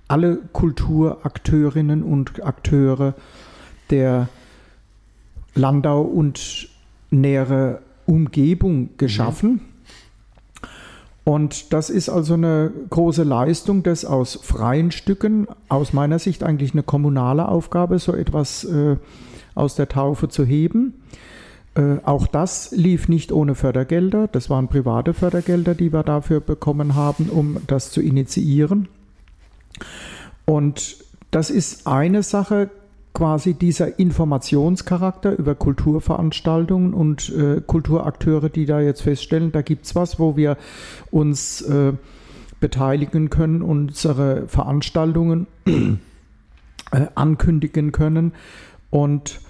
alle 0.07 0.38
Kulturakteurinnen 0.53 2.03
und 2.03 2.43
Akteure 2.45 3.15
der 3.89 4.29
Landau 5.55 6.01
und 6.01 6.69
nähere 7.10 7.81
Umgebung 8.05 8.89
geschaffen. 8.98 9.62
Und 11.24 11.74
das 11.74 11.89
ist 11.89 12.10
also 12.10 12.36
eine 12.36 12.71
große 12.89 13.24
Leistung, 13.24 13.83
das 13.83 14.05
aus 14.05 14.39
freien 14.41 14.91
Stücken, 14.91 15.48
aus 15.69 15.93
meiner 15.93 16.19
Sicht 16.19 16.43
eigentlich 16.43 16.74
eine 16.74 16.83
kommunale 16.83 17.48
Aufgabe, 17.48 18.00
so 18.00 18.13
etwas 18.13 18.63
äh, 18.63 18.98
aus 19.55 19.75
der 19.75 19.88
Taufe 19.88 20.29
zu 20.29 20.45
heben. 20.45 20.93
Äh, 21.75 21.98
auch 22.04 22.28
das 22.28 22.72
lief 22.72 23.08
nicht 23.08 23.32
ohne 23.32 23.56
Fördergelder. 23.56 24.28
Das 24.28 24.50
waren 24.50 24.68
private 24.68 25.13
Fördergelder, 25.13 25.75
die 25.75 25.94
wir 25.94 26.04
dafür 26.04 26.42
bekommen 26.42 26.96
haben, 26.96 27.30
um 27.30 27.58
das 27.68 27.92
zu 27.92 28.01
initiieren. 28.01 28.88
Und 30.46 30.98
das 31.32 31.50
ist 31.50 31.88
eine 31.88 32.24
Sache, 32.24 32.70
quasi 33.13 33.54
dieser 33.54 34.00
Informationscharakter 34.00 35.38
über 35.38 35.56
Kulturveranstaltungen 35.56 36.94
und 36.94 37.30
äh, 37.30 37.62
Kulturakteure, 37.66 38.50
die 38.50 38.66
da 38.66 38.80
jetzt 38.80 39.01
feststellen, 39.01 39.51
da 39.51 39.62
gibt 39.62 39.86
es 39.86 39.96
was, 39.96 40.20
wo 40.20 40.38
wir 40.38 40.58
uns 41.10 41.62
äh, 41.62 41.94
beteiligen 42.60 43.30
können, 43.30 43.62
unsere 43.62 44.48
Veranstaltungen 44.48 45.48
äh, 45.66 47.08
ankündigen 47.16 47.92
können. 47.92 48.34
Und 48.90 49.42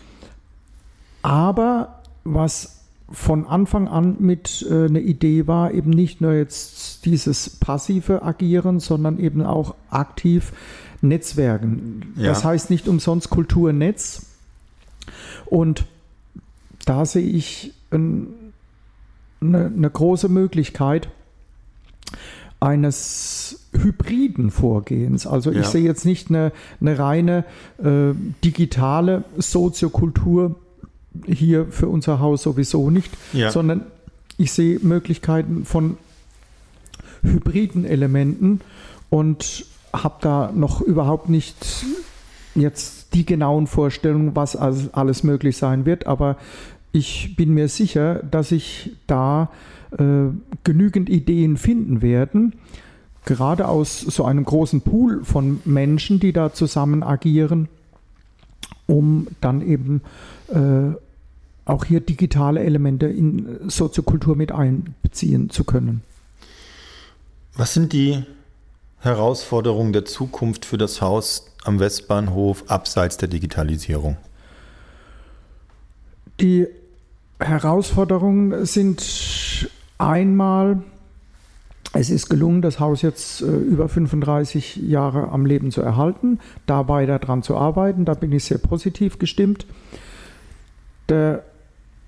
aber 1.22 2.00
was 2.24 2.78
von 3.12 3.46
Anfang 3.46 3.88
an 3.88 4.16
mit 4.20 4.66
äh, 4.70 4.86
eine 4.86 5.01
Idee 5.01 5.48
war, 5.48 5.72
eben 5.74 5.90
nicht 5.90 6.22
nur 6.22 6.34
jetzt 6.34 7.06
dieses 7.06 7.50
passive 7.50 8.22
Agieren, 8.24 8.80
sondern 8.80 9.20
eben 9.20 9.42
auch 9.42 9.75
aktiv 9.90 10.54
Netzwerken. 11.01 12.13
Ja. 12.16 12.28
Das 12.28 12.46
heißt 12.46 12.70
nicht 12.70 12.88
umsonst 12.88 13.30
Kulturnetz. 13.30 14.28
Und 15.46 15.86
da 16.86 17.06
sehe 17.06 17.28
ich 17.28 17.74
ein, 17.92 18.28
eine, 19.42 19.66
eine 19.66 19.90
große 19.90 20.30
Möglichkeit 20.30 21.10
eines 22.60 23.68
hybriden 23.74 24.51
Vorgehens. 24.51 25.25
Also 25.25 25.51
Ja. 25.51 25.62
ich 25.62 25.66
sehe 25.68 25.84
jetzt 25.84 26.06
nicht 26.06 26.30
eine, 26.30 26.51
eine 26.80 26.98
reine 27.00 27.44
äh, 27.84 28.13
digitale 28.44 29.24
Soziokultur 29.38 30.56
hier 31.25 31.65
für 31.70 31.88
unser 31.88 32.20
Haus 32.20 32.44
sowieso 32.44 32.89
nicht, 32.89 33.12
Ja. 33.34 33.51
sondern 33.51 33.86
ich 34.38 34.51
sehe 34.51 34.80
Möglichkeiten 34.82 35.65
von 35.65 35.98
hybriden 37.22 37.86
Elementen 37.86 38.62
und 39.10 39.65
habe 39.94 40.15
da 40.22 40.51
noch 40.53 40.82
überhaupt 40.82 41.30
nicht 41.30 41.86
jetzt 42.56 43.13
die 43.13 43.25
genauen 43.25 43.68
Vorstellungen, 43.68 44.36
was 44.36 44.56
alles, 44.56 45.24
möglich 45.24 45.58
sein 45.58 45.86
wird, 45.86 46.08
aber 46.08 46.38
ich 46.91 47.36
bin 47.36 47.53
mir 47.53 47.68
sicher, 47.68 48.15
dass 48.24 48.50
sich 48.50 48.91
da 49.08 49.50
äh, 49.98 50.30
genügend 50.63 51.10
Ideen 51.10 51.58
finden 51.58 52.01
werden, 52.01 52.56
gerade 53.25 53.68
aus 53.68 54.00
so 54.00 54.25
einem 54.25 54.44
großen 54.44 54.82
Pool 54.82 55.24
von 55.24 55.62
Menschen, 55.65 56.20
die 56.20 56.34
da 56.34 56.53
zusammen 56.53 57.03
agieren, 57.03 57.70
um 58.88 59.28
dann 59.40 59.62
eben 59.62 60.01
äh, 60.50 60.96
auch 61.66 61.86
hier 61.86 62.00
digitale 62.01 62.62
Elemente 62.62 63.06
in 63.06 63.70
Soziokultur 63.70 64.36
mit 64.36 64.51
einbeziehen 64.51 65.50
zu 65.50 65.63
können. 65.63 66.04
Was 67.56 67.74
sind 67.74 67.94
die 67.94 68.24
Herausforderungen 69.00 69.94
der 69.94 70.06
Zukunft 70.06 70.66
für 70.66 70.78
das 70.78 71.01
Haus 71.01 71.46
am 71.63 71.80
Westbahnhof 71.80 72.70
abseits 72.70 73.18
der 73.18 73.28
Digitalisierung? 73.28 74.18
Die 76.40 76.68
Herausforderungen 77.40 78.66
sind 78.66 79.70
einmal, 79.98 80.82
es 81.93 82.10
ist 82.10 82.29
gelungen, 82.29 82.62
das 82.62 82.79
Haus 82.79 83.01
jetzt 83.01 83.41
äh, 83.41 83.45
über 83.45 83.89
35 83.89 84.77
Jahre 84.77 85.29
am 85.29 85.45
Leben 85.45 85.71
zu 85.71 85.81
erhalten, 85.81 86.39
da 86.65 86.88
weiter 86.88 87.19
dran 87.19 87.43
zu 87.43 87.57
arbeiten. 87.57 88.05
Da 88.05 88.13
bin 88.13 88.31
ich 88.31 88.45
sehr 88.45 88.60
positiv 88.60 89.19
gestimmt. 89.19 89.65
Der, 91.10 91.43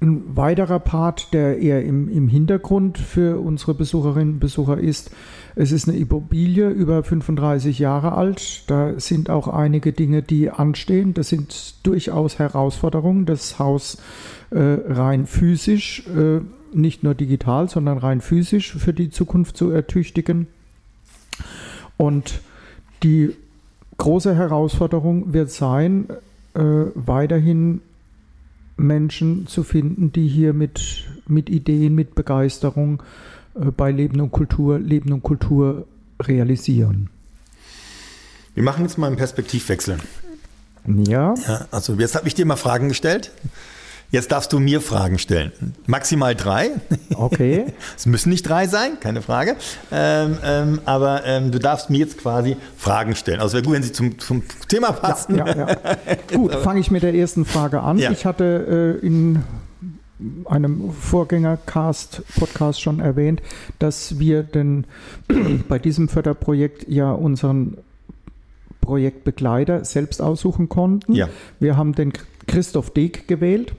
ein 0.02 0.36
weiterer 0.36 0.80
Part, 0.80 1.34
der 1.34 1.60
eher 1.60 1.84
im, 1.84 2.10
im 2.10 2.28
Hintergrund 2.28 2.98
für 2.98 3.40
unsere 3.40 3.74
Besucherinnen 3.74 4.36
und 4.36 4.40
Besucher 4.40 4.78
ist, 4.78 5.12
es 5.56 5.72
ist 5.72 5.88
eine 5.88 5.98
Immobilie 5.98 6.70
über 6.70 7.04
35 7.04 7.80
Jahre 7.80 8.14
alt. 8.14 8.64
Da 8.68 9.00
sind 9.00 9.30
auch 9.30 9.48
einige 9.48 9.92
Dinge, 9.92 10.22
die 10.22 10.50
anstehen. 10.50 11.14
Das 11.14 11.30
sind 11.30 11.86
durchaus 11.86 12.40
Herausforderungen, 12.40 13.26
das 13.26 13.60
Haus 13.60 13.98
äh, 14.52 14.60
rein 14.60 15.26
physisch, 15.26 16.08
äh, 16.08 16.42
nicht 16.76 17.04
nur 17.04 17.16
digital, 17.16 17.70
sondern 17.70 17.98
rein 17.98 18.22
physisch 18.22 18.74
für 18.74 18.94
die 18.94 19.10
Zukunft 19.10 19.58
zu 19.58 19.70
ertüchtigen. 19.70 20.48
Und 21.98 22.42
die 23.04 23.36
große 23.98 24.36
Herausforderung 24.36 25.34
wird 25.34 25.52
sein, 25.52 26.08
äh, 26.54 26.62
weiterhin 26.96 27.82
Menschen 28.78 29.48
zu 29.48 29.64
finden, 29.64 30.12
die 30.12 30.28
hier 30.28 30.54
mit, 30.54 31.06
mit 31.28 31.50
Ideen, 31.50 31.96
mit 31.96 32.16
Begeisterung 32.16 33.04
äh, 33.56 33.66
bei 33.66 33.92
Leben 33.92 34.20
und 34.22 34.32
Kultur, 34.32 34.80
Leben 34.80 35.12
und 35.14 35.24
Kultur 35.24 35.88
realisieren. 36.22 37.10
Wir 38.56 38.64
machen 38.64 38.84
jetzt 38.84 38.98
mal 38.98 39.08
einen 39.08 39.18
Perspektivwechsel. 39.18 39.98
Ja. 40.88 41.34
ja 41.48 41.68
also 41.72 41.94
jetzt 41.94 42.16
habe 42.16 42.28
ich 42.28 42.36
dir 42.36 42.46
mal 42.46 42.56
Fragen 42.56 42.90
gestellt. 42.90 43.32
Jetzt 44.12 44.32
darfst 44.32 44.54
du 44.54 44.60
mir 44.60 44.80
Fragen 44.80 45.18
stellen. 45.18 45.52
Maximal 45.88 46.36
drei. 46.36 46.70
Okay. 47.16 47.66
es 47.98 48.06
müssen 48.06 48.30
nicht 48.30 48.48
drei 48.48 48.68
sein, 48.68 49.00
keine 49.00 49.22
Frage. 49.24 49.56
Ähm, 49.92 50.38
ähm, 50.44 50.82
aber 50.86 51.26
ähm, 51.26 51.52
du 51.52 51.60
darfst 51.60 51.90
mir 51.90 51.98
jetzt 51.98 52.20
quasi 52.20 52.56
Fragen 52.78 53.16
stellen. 53.16 53.40
Also 53.40 53.54
wäre 53.54 53.64
gut, 53.64 53.74
wenn 53.74 53.84
sie 53.84 53.92
zum, 53.92 54.20
zum 54.20 54.44
Thema 54.68 54.92
passen. 54.92 55.36
Ja, 55.36 55.48
ja, 55.48 55.68
ja. 55.68 55.78
gut, 56.32 56.54
fange 56.64 56.80
ich 56.80 56.92
mit 56.92 57.02
der 57.02 57.16
ersten 57.16 57.46
Frage 57.46 57.82
an. 57.82 57.98
Ich 57.98 58.26
hatte 58.26 59.00
äh, 59.02 59.06
in 59.06 59.44
einem 60.46 60.92
Vorgängercast-Podcast 60.92 62.82
schon 62.82 63.00
erwähnt, 63.00 63.42
dass 63.80 64.20
wir 64.20 64.44
denn 64.44 64.86
bei 65.68 65.80
diesem 65.80 66.08
Förderprojekt 66.08 66.88
ja 66.88 67.12
unseren 67.12 67.78
Projektbegleiter 68.82 69.86
selbst 69.86 70.22
aussuchen 70.22 70.70
konnten. 70.70 71.14
Ja. 71.14 71.30
Wir 71.60 71.78
haben 71.78 71.94
den 71.94 72.14
Christoph 72.48 72.92
Deek 72.92 73.28
gewählt. 73.28 73.74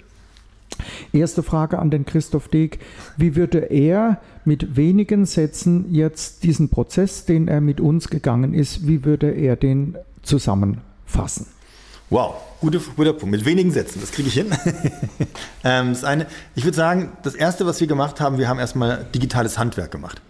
Erste 1.13 1.43
Frage 1.43 1.79
an 1.79 1.91
den 1.91 2.05
Christoph 2.05 2.49
Deek. 2.49 2.81
Wie 3.17 3.37
würde 3.37 3.59
er 3.59 4.21
mit 4.45 4.77
wenigen 4.77 5.27
Sätzen 5.27 5.95
jetzt 5.95 6.43
diesen 6.43 6.69
Prozess, 6.69 7.25
den 7.25 7.49
er 7.49 7.61
mit 7.61 7.81
uns 7.81 8.09
gegangen 8.09 8.55
ist, 8.55 8.87
wie 8.87 9.05
würde 9.05 9.31
er 9.31 9.57
den 9.57 9.97
zusammenfassen? 10.23 11.47
Wow, 12.11 12.35
guter, 12.61 12.81
guter 12.97 13.13
Punkt. 13.13 13.31
Mit 13.31 13.45
wenigen 13.45 13.71
Sätzen, 13.71 14.01
das 14.01 14.13
kriege 14.13 14.29
ich 14.29 14.35
hin. 14.35 14.47
ähm, 15.65 15.91
das 15.91 16.05
eine, 16.05 16.27
ich 16.55 16.65
würde 16.65 16.77
sagen, 16.77 17.13
das 17.23 17.35
Erste, 17.35 17.67
was 17.67 17.81
wir 17.81 17.87
gemacht 17.87 18.21
haben, 18.21 18.39
wir 18.39 18.49
haben 18.49 18.59
erstmal 18.59 19.07
digitales 19.15 19.59
Handwerk 19.59 19.91
gemacht. 19.91 20.21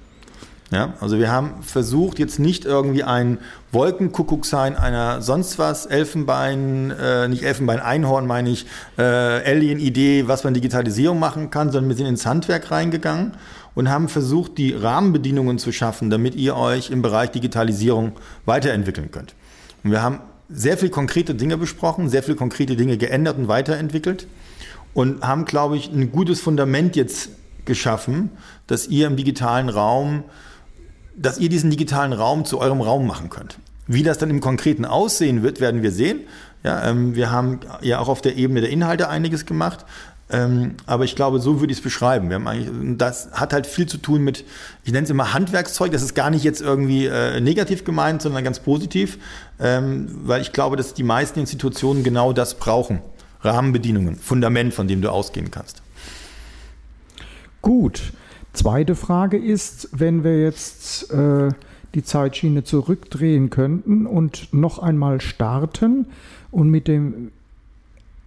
Ja, 0.71 0.95
also 1.01 1.19
wir 1.19 1.31
haben 1.31 1.63
versucht, 1.63 2.19
jetzt 2.19 2.39
nicht 2.39 2.65
irgendwie 2.65 3.05
ein 3.05 3.39
Wolkenkuckuck 3.71 4.47
sein 4.47 4.77
einer 4.77 5.21
sonst 5.21 5.59
was, 5.59 5.85
Elfenbein, 5.85 6.91
äh, 6.91 7.29
nicht 7.29 7.43
Elfenbein, 7.43 7.81
Einhorn 7.81 8.27
meine 8.27 8.51
ich, 8.51 8.67
äh, 8.97 9.03
Alien-Idee, 9.03 10.27
was 10.27 10.43
man 10.43 10.55
Digitalisierung 10.55 11.19
machen 11.19 11.51
kann, 11.51 11.71
sondern 11.71 11.91
wir 11.91 11.97
sind 11.97 12.07
ins 12.07 12.25
Handwerk 12.25 12.71
reingegangen 12.71 13.33
und 13.75 13.91
haben 13.91 14.09
versucht, 14.09 14.57
die 14.57 14.73
Rahmenbedingungen 14.73 15.59
zu 15.59 15.71
schaffen, 15.71 16.09
damit 16.09 16.35
ihr 16.35 16.57
euch 16.57 16.91
im 16.91 17.03
Bereich 17.03 17.31
Digitalisierung 17.31 18.13
weiterentwickeln 18.47 19.11
könnt. 19.11 19.35
Und 19.83 19.91
wir 19.91 20.03
haben 20.03 20.21
sehr 20.49 20.79
viel 20.79 20.91
konkrete 20.91 21.35
Dinge 21.35 21.59
besprochen, 21.59 22.09
sehr 22.09 22.23
viel 22.23 22.37
konkrete 22.37 22.77
Dinge 22.77 22.97
geändert 22.97 23.37
und 23.37 23.49
weiterentwickelt 23.49 24.27
und 24.95 25.23
haben, 25.23 25.45
glaube 25.45 25.77
ich, 25.77 25.91
ein 25.91 26.11
gutes 26.11 26.41
Fundament 26.41 26.97
jetzt 26.97 27.31
geschaffen, 27.65 28.31
dass 28.67 28.89
ihr 28.89 29.07
im 29.07 29.17
digitalen 29.17 29.69
Raum 29.69 30.25
dass 31.17 31.39
ihr 31.39 31.49
diesen 31.49 31.71
digitalen 31.71 32.13
Raum 32.13 32.45
zu 32.45 32.59
eurem 32.59 32.81
Raum 32.81 33.07
machen 33.07 33.31
könnt. 33.31 33.59
Wie 33.87 34.03
das 34.03 34.19
dann 34.19 34.31
im 34.31 34.41
Konkreten 34.41 34.85
aussehen 34.85 35.43
wird, 35.43 35.61
werden 35.61 35.83
wir 35.83 35.93
sehen. 35.93 36.21
Ja, 36.63 36.89
ähm, 36.89 37.15
wir 37.15 37.31
haben 37.31 37.61
ja 37.83 37.99
auch 37.99 38.09
auf 38.09 38.23
der 38.23 38.37
Ebene 38.37 38.63
der 38.63 38.71
Inhalte 38.71 39.09
einiges 39.09 39.45
gemacht. 39.45 39.85
Ähm, 40.31 40.77
aber 40.87 41.05
ich 41.05 41.17
glaube, 41.17 41.39
so 41.39 41.61
würde 41.61 41.73
ich 41.73 41.79
es 41.79 41.85
beschreiben. 41.85 42.31
Wir 42.31 42.37
haben 42.37 42.97
das 42.97 43.31
hat 43.33 43.53
halt 43.53 43.67
viel 43.67 43.87
zu 43.87 43.99
tun 43.99 44.23
mit, 44.23 44.45
ich 44.83 44.91
nenne 44.91 45.05
es 45.05 45.11
immer 45.11 45.35
Handwerkszeug. 45.35 45.93
Das 45.93 46.03
ist 46.03 46.15
gar 46.15 46.31
nicht 46.31 46.43
jetzt 46.45 46.63
irgendwie 46.63 47.07
äh, 47.07 47.41
negativ 47.41 47.85
gemeint, 47.85 48.23
sondern 48.23 48.43
ganz 48.43 48.59
positiv, 48.59 49.19
ähm, 49.61 50.09
weil 50.25 50.41
ich 50.41 50.53
glaube, 50.53 50.77
dass 50.77 50.95
die 50.95 51.03
meisten 51.03 51.41
Institutionen 51.41 52.05
genau 52.05 52.33
das 52.33 52.55
brauchen. 52.55 53.01
Rahmenbedingungen, 53.43 54.17
Fundament, 54.17 54.73
von 54.73 54.89
dem 54.89 55.03
du 55.03 55.11
ausgehen 55.11 55.51
kannst. 55.51 55.83
Gut. 57.61 58.01
Zweite 58.55 58.95
Frage 58.95 59.37
ist, 59.37 59.89
wenn 59.93 60.23
wir 60.23 60.41
jetzt 60.41 61.11
äh, 61.13 61.51
die 61.95 62.05
Zeitschiene 62.05 62.63
zurückdrehen 62.63 63.51
könnten 63.51 64.07
und 64.07 64.53
noch 64.55 64.79
einmal 64.79 65.21
starten 65.21 66.07
und 66.53 66.71
mit 66.71 66.87
dem 66.87 67.33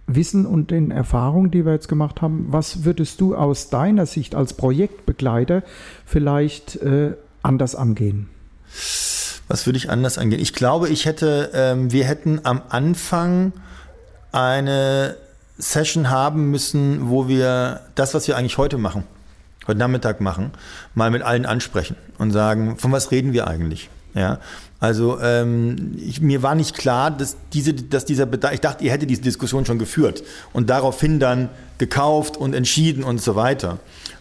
Wissen 0.06 0.46
und 0.46 0.70
den 0.70 0.90
Erfahrungen, 0.90 1.50
die 1.50 1.64
wir 1.64 1.72
jetzt 1.72 1.88
gemacht 1.88 2.20
haben, 2.22 2.46
was 2.50 2.84
würdest 2.84 3.20
du 3.22 3.34
aus 3.34 3.70
deiner 3.70 4.04
Sicht 4.06 4.34
als 4.34 4.52
Projektbegleiter 4.52 5.62
vielleicht 6.04 6.76
äh, 6.76 7.14
anders 7.42 7.74
angehen? 7.74 8.28
Was 9.48 9.64
würde 9.64 9.78
ich 9.78 9.88
anders 9.88 10.18
angehen? 10.18 10.40
Ich 10.40 10.52
glaube, 10.52 10.90
ich 10.90 11.06
hätte, 11.06 11.50
ähm, 11.54 11.90
wir 11.90 12.04
hätten 12.04 12.40
am 12.44 12.60
Anfang 12.68 13.52
eine 14.30 15.16
Session 15.56 16.10
haben 16.10 16.50
müssen, 16.50 17.08
wo 17.08 17.28
wir 17.28 17.80
das, 17.94 18.12
was 18.12 18.28
wir 18.28 18.36
eigentlich 18.36 18.58
heute 18.58 18.76
machen, 18.76 19.04
heute 19.68 19.78
Nachmittag 19.78 20.20
machen, 20.20 20.50
mal 20.94 21.10
mit 21.10 21.22
allen 21.22 21.46
ansprechen 21.46 21.96
und 22.18 22.32
sagen, 22.32 22.78
von 22.78 22.90
was 22.90 23.10
reden 23.10 23.32
wir 23.32 23.46
eigentlich? 23.46 23.90
Ja, 24.14 24.40
also 24.80 25.20
ähm, 25.20 25.96
ich, 25.98 26.20
mir 26.20 26.42
war 26.42 26.54
nicht 26.54 26.76
klar, 26.76 27.10
dass, 27.10 27.36
diese, 27.52 27.74
dass 27.74 28.04
dieser 28.04 28.26
Bedarf, 28.26 28.54
ich 28.54 28.60
dachte, 28.60 28.82
ihr 28.82 28.90
hättet 28.90 29.10
diese 29.10 29.22
Diskussion 29.22 29.66
schon 29.66 29.78
geführt 29.78 30.24
und 30.52 30.70
daraufhin 30.70 31.20
dann 31.20 31.50
gekauft 31.76 32.36
und 32.36 32.54
entschieden 32.54 33.04
und 33.04 33.20
so 33.20 33.36
weiter. 33.36 33.78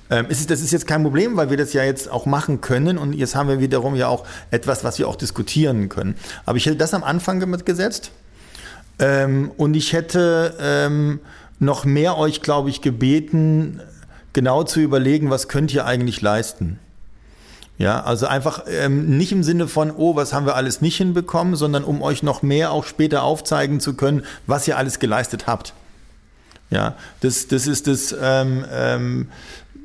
Ähm, 0.10 0.28
ist, 0.30 0.50
das 0.50 0.62
ist 0.62 0.72
jetzt 0.72 0.88
kein 0.88 1.04
Problem, 1.04 1.38
weil 1.38 1.50
wir 1.50 1.58
das 1.58 1.74
ja 1.74 1.84
jetzt 1.84 2.12
auch 2.12 2.26
machen 2.26 2.62
können 2.62 2.98
und 2.98 3.14
jetzt 3.14 3.36
haben 3.36 3.50
wir 3.50 3.60
wiederum 3.60 3.96
ja 3.96 4.08
auch 4.08 4.26
etwas, 4.52 4.84
was 4.84 5.00
wir 5.00 5.08
auch 5.08 5.16
diskutieren 5.16 5.90
können. 5.90 6.16
Aber 6.46 6.58
ich 6.58 6.66
hätte 6.66 6.78
das 6.78 6.94
am 6.94 7.04
Anfang 7.04 7.40
gesetzt 7.66 8.12
ähm, 9.00 9.52
und 9.58 9.76
ich 9.76 9.94
hätte 9.94 10.56
ähm, 10.60 11.20
noch 11.60 11.86
mehr 11.86 12.18
euch, 12.18 12.42
glaube 12.42 12.70
ich, 12.70 12.82
gebeten, 12.82 13.82
genau 14.38 14.62
zu 14.62 14.80
überlegen, 14.82 15.32
was 15.32 15.48
könnt 15.48 15.74
ihr 15.74 15.88
eigentlich 15.88 16.22
leisten. 16.22 16.78
Ja, 17.80 18.04
also 18.04 18.28
einfach 18.28 18.66
ähm, 18.68 19.18
nicht 19.18 19.32
im 19.32 19.42
Sinne 19.42 19.68
von, 19.68 19.90
oh, 19.90 20.16
was 20.16 20.32
haben 20.32 20.46
wir 20.46 20.56
alles 20.56 20.80
nicht 20.80 20.98
hinbekommen, 20.98 21.56
sondern 21.56 21.84
um 21.84 22.04
euch 22.04 22.22
noch 22.22 22.44
mehr 22.44 22.72
auch 22.72 22.86
später 22.86 23.24
aufzeigen 23.24 23.80
zu 23.80 23.96
können, 23.96 24.22
was 24.46 24.68
ihr 24.68 24.78
alles 24.78 25.00
geleistet 25.00 25.48
habt. 25.48 25.74
Ja, 26.70 26.94
das, 27.22 27.48
das 27.48 27.66
ist 27.66 27.88
das, 27.88 28.16
ähm, 28.22 28.64
ähm, 28.72 29.30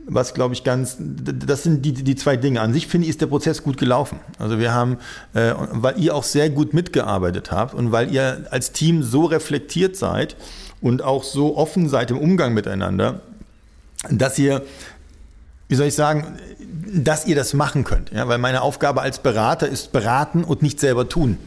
was 0.06 0.34
glaube 0.34 0.52
ich 0.52 0.64
ganz, 0.64 0.98
das 0.98 1.62
sind 1.62 1.82
die, 1.86 1.94
die 1.94 2.14
zwei 2.14 2.36
Dinge. 2.36 2.60
An 2.60 2.74
sich 2.74 2.88
finde 2.88 3.06
ich, 3.06 3.10
ist 3.12 3.22
der 3.22 3.28
Prozess 3.28 3.62
gut 3.62 3.78
gelaufen. 3.78 4.20
Also 4.38 4.58
wir 4.58 4.74
haben, 4.74 4.98
äh, 5.32 5.54
weil 5.56 5.98
ihr 5.98 6.14
auch 6.14 6.24
sehr 6.24 6.50
gut 6.50 6.74
mitgearbeitet 6.74 7.50
habt 7.50 7.72
und 7.72 7.90
weil 7.90 8.12
ihr 8.12 8.44
als 8.50 8.72
Team 8.72 9.02
so 9.02 9.24
reflektiert 9.24 9.96
seid 9.96 10.36
und 10.82 11.00
auch 11.00 11.24
so 11.24 11.56
offen 11.56 11.88
seid 11.88 12.10
im 12.10 12.18
Umgang 12.18 12.52
miteinander, 12.52 13.22
dass 14.10 14.38
ihr, 14.38 14.62
wie 15.68 15.74
soll 15.74 15.86
ich 15.86 15.94
sagen, 15.94 16.38
dass 16.92 17.26
ihr 17.26 17.36
das 17.36 17.54
machen 17.54 17.84
könnt. 17.84 18.10
Ja? 18.10 18.28
Weil 18.28 18.38
meine 18.38 18.62
Aufgabe 18.62 19.02
als 19.02 19.18
Berater 19.18 19.68
ist 19.68 19.92
beraten 19.92 20.44
und 20.44 20.62
nicht 20.62 20.80
selber 20.80 21.08
tun. 21.08 21.38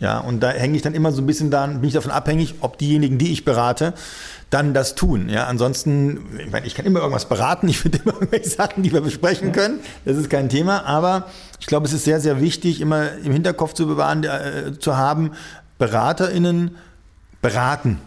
Ja, 0.00 0.18
und 0.20 0.40
da 0.40 0.50
hänge 0.50 0.76
ich 0.76 0.82
dann 0.82 0.94
immer 0.94 1.10
so 1.10 1.20
ein 1.20 1.26
bisschen 1.26 1.50
dann, 1.50 1.80
bin 1.80 1.88
ich 1.88 1.94
davon 1.94 2.12
abhängig, 2.12 2.54
ob 2.60 2.78
diejenigen, 2.78 3.18
die 3.18 3.32
ich 3.32 3.44
berate, 3.44 3.94
dann 4.48 4.72
das 4.72 4.94
tun. 4.94 5.28
Ja, 5.28 5.46
ansonsten, 5.46 6.38
ich 6.38 6.52
meine, 6.52 6.66
ich 6.66 6.76
kann 6.76 6.86
immer 6.86 7.00
irgendwas 7.00 7.28
beraten, 7.28 7.68
ich 7.68 7.80
finde 7.80 7.98
immer 8.04 8.14
irgendwelche 8.14 8.48
Sachen, 8.48 8.84
die 8.84 8.92
wir 8.92 9.00
besprechen 9.00 9.50
können. 9.50 9.80
Das 10.04 10.16
ist 10.16 10.30
kein 10.30 10.48
Thema, 10.48 10.84
aber 10.86 11.26
ich 11.58 11.66
glaube, 11.66 11.86
es 11.86 11.92
ist 11.92 12.04
sehr, 12.04 12.20
sehr 12.20 12.40
wichtig, 12.40 12.80
immer 12.80 13.10
im 13.24 13.32
Hinterkopf 13.32 13.74
zu 13.74 13.88
bewahren, 13.88 14.22
äh, 14.22 14.78
zu 14.78 14.96
haben, 14.96 15.32
BeraterInnen 15.78 16.76
beraten. 17.42 17.98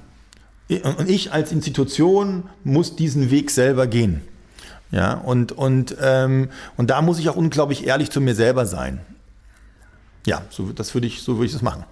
Und 0.79 1.09
ich 1.09 1.33
als 1.33 1.51
Institution 1.51 2.43
muss 2.63 2.95
diesen 2.95 3.29
Weg 3.29 3.51
selber 3.51 3.87
gehen. 3.87 4.21
Ja, 4.91 5.15
und, 5.15 5.51
und, 5.51 5.97
ähm, 6.01 6.49
und 6.77 6.89
da 6.89 7.01
muss 7.01 7.19
ich 7.19 7.29
auch 7.29 7.35
unglaublich 7.35 7.87
ehrlich 7.87 8.09
zu 8.09 8.21
mir 8.21 8.35
selber 8.35 8.65
sein. 8.65 9.01
Ja, 10.25 10.43
so, 10.49 10.71
das 10.71 10.93
würde 10.93 11.07
ich, 11.07 11.21
so 11.21 11.35
würde 11.35 11.47
ich 11.47 11.53
das 11.53 11.61
machen. 11.61 11.83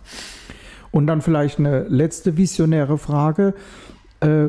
Und 0.91 1.07
dann 1.07 1.21
vielleicht 1.21 1.59
eine 1.59 1.83
letzte 1.87 2.37
visionäre 2.37 2.97
Frage. 2.97 3.53
Äh, 4.19 4.47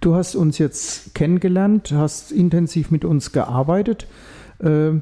du 0.00 0.14
hast 0.14 0.36
uns 0.36 0.58
jetzt 0.58 1.14
kennengelernt, 1.14 1.92
hast 1.92 2.32
intensiv 2.32 2.90
mit 2.90 3.04
uns 3.04 3.32
gearbeitet, 3.32 4.06
äh, 4.60 4.92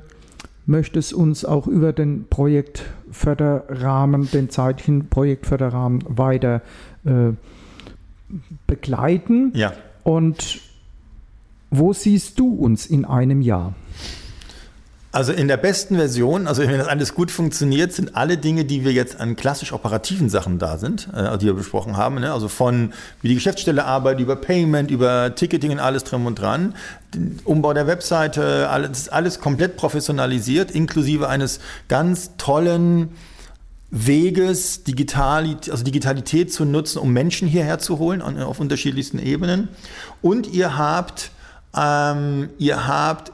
möchtest 0.67 1.13
uns 1.13 1.45
auch 1.45 1.67
über 1.67 1.93
den 1.93 2.27
Projektförderrahmen, 2.29 4.31
den 4.31 4.51
zeitlichen 4.51 5.09
Projektförderrahmen 5.09 6.05
weiter 6.09 6.63
äh, 7.05 7.33
begleiten. 8.67 9.53
Ja. 9.55 9.73
Und 10.05 10.61
wo 11.71 11.93
siehst 11.93 12.39
du 12.39 12.55
uns 12.55 12.87
in 12.87 13.05
einem 13.05 13.43
Jahr? 13.43 13.75
Also 15.11 15.33
in 15.33 15.49
der 15.49 15.57
besten 15.57 15.97
Version, 15.97 16.47
also 16.47 16.63
wenn 16.63 16.77
das 16.77 16.87
alles 16.87 17.15
gut 17.15 17.31
funktioniert, 17.31 17.95
sind 17.95 18.15
alle 18.15 18.37
Dinge, 18.37 18.67
die 18.67 18.85
wir 18.85 18.93
jetzt 18.93 19.19
an 19.19 19.37
klassisch 19.37 19.73
operativen 19.73 20.29
Sachen 20.29 20.59
da 20.59 20.77
sind, 20.77 21.09
äh, 21.15 21.39
die 21.39 21.47
wir 21.47 21.55
besprochen 21.55 21.97
haben, 21.97 22.17
ne? 22.21 22.33
also 22.33 22.49
von 22.49 22.93
wie 23.23 23.29
die 23.29 23.35
Geschäftsstelle 23.35 23.87
arbeitet, 23.87 24.21
über 24.21 24.37
Payment, 24.37 24.91
über 24.91 25.35
Ticketing 25.35 25.73
und 25.73 25.79
alles 25.79 26.05
drum 26.05 26.27
und 26.27 26.39
dran, 26.39 26.75
Umbau 27.45 27.73
der 27.73 27.87
Webseite, 27.87 28.69
alles, 28.69 29.09
alles 29.09 29.41
komplett 29.41 29.77
professionalisiert, 29.77 30.71
inklusive 30.71 31.27
eines 31.27 31.61
ganz 31.89 32.37
tollen 32.37 33.09
Weges, 33.91 34.85
Digitalität, 34.85 35.71
also 35.71 35.83
Digitalität 35.83 36.53
zu 36.53 36.65
nutzen, 36.65 36.99
um 36.99 37.13
Menschen 37.13 37.49
hierher 37.49 37.79
zu 37.79 37.99
holen 37.99 38.21
auf 38.21 38.61
unterschiedlichsten 38.61 39.19
Ebenen. 39.19 39.69
Und 40.21 40.47
ihr 40.47 40.77
habt, 40.77 41.31
ähm, 41.75 42.51
ihr 42.59 42.87
habt 42.87 43.33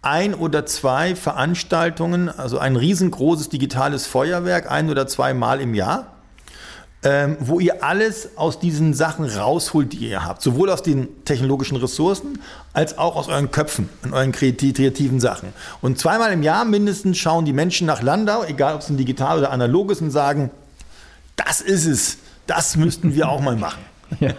ein 0.00 0.34
oder 0.34 0.64
zwei 0.66 1.14
Veranstaltungen, 1.14 2.28
also 2.28 2.58
ein 2.58 2.76
riesengroßes 2.76 3.48
digitales 3.48 4.06
Feuerwerk, 4.06 4.70
ein 4.70 4.88
oder 4.88 5.06
zwei 5.06 5.34
Mal 5.34 5.60
im 5.60 5.74
Jahr 5.74 6.15
ähm, 7.02 7.36
wo 7.40 7.60
ihr 7.60 7.84
alles 7.84 8.30
aus 8.36 8.58
diesen 8.58 8.94
Sachen 8.94 9.24
rausholt, 9.26 9.92
die 9.92 10.08
ihr 10.08 10.24
habt. 10.24 10.42
Sowohl 10.42 10.70
aus 10.70 10.82
den 10.82 11.08
technologischen 11.24 11.76
Ressourcen 11.76 12.40
als 12.72 12.98
auch 12.98 13.16
aus 13.16 13.28
euren 13.28 13.50
Köpfen 13.50 13.88
und 14.02 14.12
euren 14.12 14.32
kreativen 14.32 15.20
Sachen. 15.20 15.50
Und 15.82 15.98
zweimal 15.98 16.32
im 16.32 16.42
Jahr 16.42 16.64
mindestens 16.64 17.18
schauen 17.18 17.44
die 17.44 17.52
Menschen 17.52 17.86
nach 17.86 18.02
Landau, 18.02 18.44
egal 18.44 18.74
ob 18.74 18.80
es 18.80 18.88
ein 18.88 18.96
digital 18.96 19.38
oder 19.38 19.52
analog 19.52 19.90
ist, 19.92 20.00
und 20.00 20.10
sagen, 20.10 20.50
das 21.36 21.60
ist 21.60 21.86
es, 21.86 22.18
das 22.46 22.76
müssten 22.76 23.14
wir 23.14 23.28
auch 23.28 23.40
mal 23.40 23.56
machen. 23.56 23.82
Ja. 24.20 24.32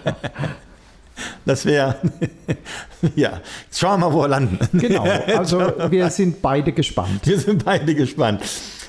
Das 1.45 1.65
wäre, 1.65 1.95
ja, 3.15 3.41
jetzt 3.65 3.79
schauen 3.79 3.99
wir 3.99 4.07
mal, 4.07 4.13
wo 4.13 4.21
wir 4.21 4.27
landen. 4.27 4.59
Genau, 4.71 5.03
also 5.03 5.59
wir 5.89 6.09
sind 6.09 6.41
beide 6.41 6.71
gespannt. 6.71 7.25
Wir 7.25 7.39
sind 7.39 7.65
beide 7.65 7.95
gespannt. 7.95 8.43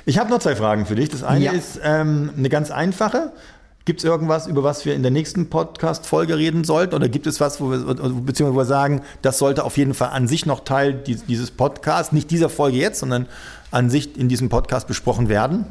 Ich 0.05 0.19
habe 0.19 0.31
noch 0.31 0.39
zwei 0.39 0.55
Fragen 0.55 0.87
für 0.87 0.95
dich. 0.95 1.09
Das 1.09 1.23
eine 1.23 1.45
ja. 1.45 1.53
ist 1.53 1.81
ähm, 1.83 2.31
eine 2.37 2.49
ganz 2.49 2.71
einfache. 2.71 3.33
Gibt 3.89 4.01
es 4.01 4.05
irgendwas, 4.05 4.47
über 4.47 4.63
was 4.63 4.85
wir 4.85 4.95
in 4.95 5.01
der 5.01 5.11
nächsten 5.11 5.49
Podcast-Folge 5.49 6.37
reden 6.37 6.63
sollten? 6.63 6.95
Oder 6.95 7.09
gibt 7.09 7.27
es 7.27 7.41
was, 7.41 7.59
wo 7.59 7.71
wir, 7.71 7.79
beziehungsweise 7.79 8.53
wo 8.53 8.59
wir 8.59 8.67
sagen, 8.67 9.01
das 9.23 9.39
sollte 9.39 9.65
auf 9.65 9.79
jeden 9.79 9.95
Fall 9.95 10.11
an 10.11 10.29
sich 10.29 10.45
noch 10.45 10.61
Teil 10.61 10.93
dieses 10.93 11.51
Podcasts, 11.51 12.13
nicht 12.13 12.31
dieser 12.31 12.51
Folge 12.51 12.77
jetzt, 12.77 12.99
sondern 12.99 13.25
an 13.71 13.89
sich 13.89 14.19
in 14.19 14.29
diesem 14.29 14.51
Podcast 14.51 14.89
besprochen 14.89 15.31
werden? 15.31 15.65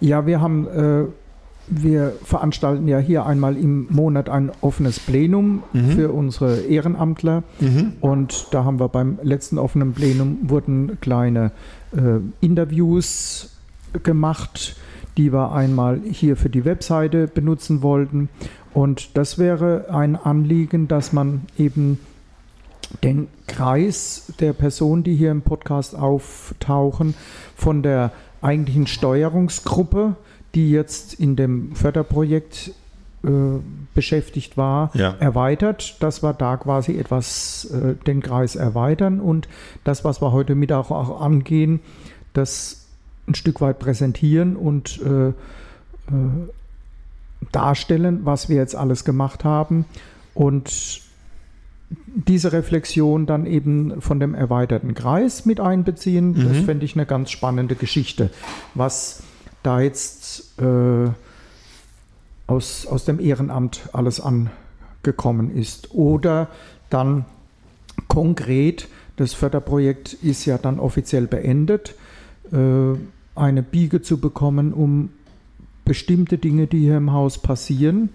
Ja, 0.00 0.26
wir 0.26 0.40
haben, 0.40 0.66
äh, 0.66 1.04
wir 1.68 2.14
veranstalten 2.24 2.88
ja 2.88 2.98
hier 2.98 3.24
einmal 3.26 3.56
im 3.56 3.86
Monat 3.90 4.28
ein 4.28 4.50
offenes 4.60 4.98
Plenum 4.98 5.62
mhm. 5.72 5.90
für 5.92 6.12
unsere 6.12 6.62
Ehrenamtler. 6.62 7.44
Mhm. 7.60 7.92
Und 8.00 8.48
da 8.50 8.64
haben 8.64 8.80
wir 8.80 8.88
beim 8.88 9.20
letzten 9.22 9.58
offenen 9.58 9.92
Plenum 9.92 10.50
wurden 10.50 10.98
kleine 11.00 11.52
äh, 11.96 12.18
Interviews 12.44 13.50
gemacht 14.02 14.74
die 15.18 15.32
wir 15.32 15.52
einmal 15.52 16.00
hier 16.10 16.36
für 16.36 16.48
die 16.48 16.64
Webseite 16.64 17.26
benutzen 17.26 17.82
wollten. 17.82 18.28
Und 18.72 19.16
das 19.16 19.36
wäre 19.36 19.86
ein 19.90 20.16
Anliegen, 20.16 20.88
dass 20.88 21.12
man 21.12 21.42
eben 21.58 21.98
den 23.02 23.28
Kreis 23.46 24.32
der 24.40 24.52
Personen, 24.52 25.02
die 25.02 25.14
hier 25.14 25.30
im 25.30 25.42
Podcast 25.42 25.94
auftauchen, 25.94 27.14
von 27.56 27.82
der 27.82 28.12
eigentlichen 28.40 28.86
Steuerungsgruppe, 28.86 30.14
die 30.54 30.70
jetzt 30.70 31.14
in 31.14 31.36
dem 31.36 31.74
Förderprojekt 31.74 32.72
äh, 33.24 33.28
beschäftigt 33.94 34.56
war, 34.56 34.92
ja. 34.94 35.16
erweitert, 35.18 36.00
dass 36.00 36.22
wir 36.22 36.32
da 36.32 36.56
quasi 36.56 36.96
etwas 36.96 37.64
äh, 37.66 37.94
den 38.06 38.22
Kreis 38.22 38.54
erweitern 38.54 39.20
und 39.20 39.48
das, 39.82 40.04
was 40.04 40.22
wir 40.22 40.32
heute 40.32 40.54
Mittag 40.54 40.90
auch 40.92 41.20
angehen, 41.20 41.80
das 42.32 42.87
ein 43.28 43.34
Stück 43.34 43.60
weit 43.60 43.78
präsentieren 43.78 44.56
und 44.56 45.00
äh, 45.02 45.28
äh, 45.28 45.32
darstellen, 47.52 48.20
was 48.24 48.48
wir 48.48 48.56
jetzt 48.56 48.74
alles 48.74 49.04
gemacht 49.04 49.44
haben 49.44 49.84
und 50.34 51.02
diese 52.06 52.52
Reflexion 52.52 53.26
dann 53.26 53.46
eben 53.46 54.00
von 54.00 54.20
dem 54.20 54.34
erweiterten 54.34 54.94
Kreis 54.94 55.46
mit 55.46 55.60
einbeziehen. 55.60 56.32
Mhm. 56.32 56.48
Das 56.48 56.58
fände 56.64 56.84
ich 56.84 56.94
eine 56.94 57.06
ganz 57.06 57.30
spannende 57.30 57.74
Geschichte, 57.74 58.30
was 58.74 59.22
da 59.62 59.80
jetzt 59.80 60.60
äh, 60.60 61.10
aus, 62.46 62.86
aus 62.86 63.04
dem 63.04 63.20
Ehrenamt 63.20 63.88
alles 63.92 64.20
angekommen 64.20 65.54
ist. 65.54 65.94
Oder 65.94 66.48
dann 66.90 67.24
konkret, 68.08 68.88
das 69.16 69.34
Förderprojekt 69.34 70.12
ist 70.12 70.44
ja 70.44 70.58
dann 70.58 70.78
offiziell 70.78 71.26
beendet. 71.26 71.94
Äh, 72.52 72.94
eine 73.38 73.62
Biege 73.62 74.02
zu 74.02 74.18
bekommen, 74.18 74.72
um 74.72 75.10
bestimmte 75.84 76.38
Dinge, 76.38 76.66
die 76.66 76.80
hier 76.80 76.96
im 76.98 77.12
Haus 77.12 77.38
passieren, 77.38 78.10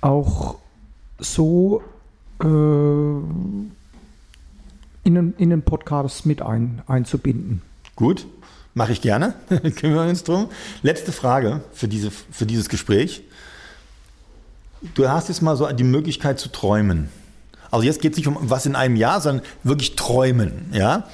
auch 0.00 0.56
so 1.18 1.82
äh, 2.40 2.44
in, 2.44 3.74
den, 5.02 5.34
in 5.38 5.50
den 5.50 5.62
Podcast 5.62 6.26
mit 6.26 6.42
ein, 6.42 6.82
einzubinden. 6.86 7.62
Gut, 7.96 8.26
mache 8.74 8.92
ich 8.92 9.00
gerne. 9.00 9.34
Kümmern 9.76 10.04
wir 10.04 10.10
uns 10.10 10.24
drum. 10.24 10.48
Letzte 10.82 11.12
Frage 11.12 11.62
für, 11.72 11.88
diese, 11.88 12.10
für 12.10 12.46
dieses 12.46 12.68
Gespräch. 12.68 13.22
Du 14.94 15.08
hast 15.08 15.28
jetzt 15.28 15.40
mal 15.40 15.56
so 15.56 15.70
die 15.72 15.84
Möglichkeit 15.84 16.38
zu 16.38 16.50
träumen. 16.50 17.08
Also 17.70 17.86
jetzt 17.86 18.00
geht 18.00 18.12
es 18.12 18.18
nicht 18.18 18.28
um 18.28 18.36
was 18.40 18.66
in 18.66 18.76
einem 18.76 18.96
Jahr, 18.96 19.20
sondern 19.20 19.44
wirklich 19.62 19.96
träumen. 19.96 20.66
Ja? 20.72 21.08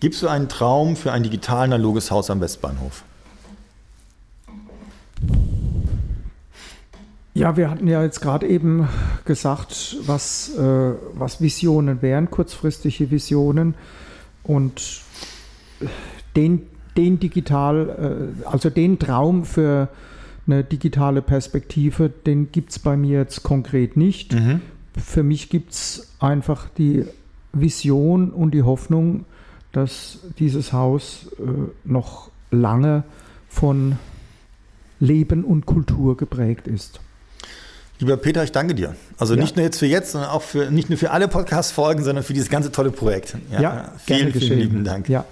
Gibst 0.00 0.22
du 0.22 0.28
einen 0.28 0.48
Traum 0.48 0.96
für 0.96 1.12
ein 1.12 1.22
digital-analoges 1.22 2.10
Haus 2.10 2.30
am 2.30 2.40
Westbahnhof? 2.40 3.02
Ja, 7.32 7.56
wir 7.56 7.70
hatten 7.70 7.86
ja 7.86 8.02
jetzt 8.02 8.20
gerade 8.20 8.46
eben 8.46 8.88
gesagt, 9.24 9.96
was, 10.06 10.56
äh, 10.56 10.92
was 11.14 11.40
Visionen 11.40 12.00
wären, 12.02 12.30
kurzfristige 12.30 13.10
Visionen. 13.10 13.74
Und 14.42 15.02
den, 16.34 16.62
den 16.96 17.18
digital, 17.18 18.32
äh, 18.42 18.46
also 18.46 18.70
den 18.70 18.98
Traum 18.98 19.44
für 19.44 19.88
eine 20.46 20.62
digitale 20.64 21.22
Perspektive, 21.22 22.08
den 22.08 22.52
gibt 22.52 22.70
es 22.70 22.78
bei 22.78 22.96
mir 22.96 23.20
jetzt 23.20 23.42
konkret 23.42 23.96
nicht. 23.96 24.32
Mhm. 24.32 24.60
Für 24.96 25.22
mich 25.22 25.50
gibt 25.50 25.72
es 25.72 26.14
einfach 26.20 26.68
die 26.70 27.04
Vision 27.52 28.30
und 28.30 28.52
die 28.52 28.62
Hoffnung, 28.62 29.24
dass 29.76 30.20
dieses 30.38 30.72
Haus 30.72 31.26
äh, 31.38 31.42
noch 31.84 32.30
lange 32.50 33.04
von 33.50 33.98
Leben 35.00 35.44
und 35.44 35.66
Kultur 35.66 36.16
geprägt 36.16 36.66
ist. 36.66 36.98
Lieber 37.98 38.16
Peter, 38.16 38.42
ich 38.42 38.52
danke 38.52 38.74
dir. 38.74 38.96
Also 39.18 39.34
ja. 39.34 39.40
nicht 39.42 39.56
nur 39.56 39.64
jetzt 39.64 39.78
für 39.78 39.86
jetzt, 39.86 40.12
sondern 40.12 40.30
auch 40.30 40.40
für 40.40 40.70
nicht 40.70 40.88
nur 40.88 40.98
für 40.98 41.10
alle 41.10 41.28
Podcast-Folgen, 41.28 42.04
sondern 42.04 42.24
für 42.24 42.32
dieses 42.32 42.48
ganze 42.48 42.72
tolle 42.72 42.90
Projekt. 42.90 43.36
Ja, 43.50 43.60
ja 43.60 43.92
vielen, 43.98 44.32
vielen 44.32 44.58
lieben 44.58 44.84
Dank. 44.84 45.10
Ja, 45.10 45.26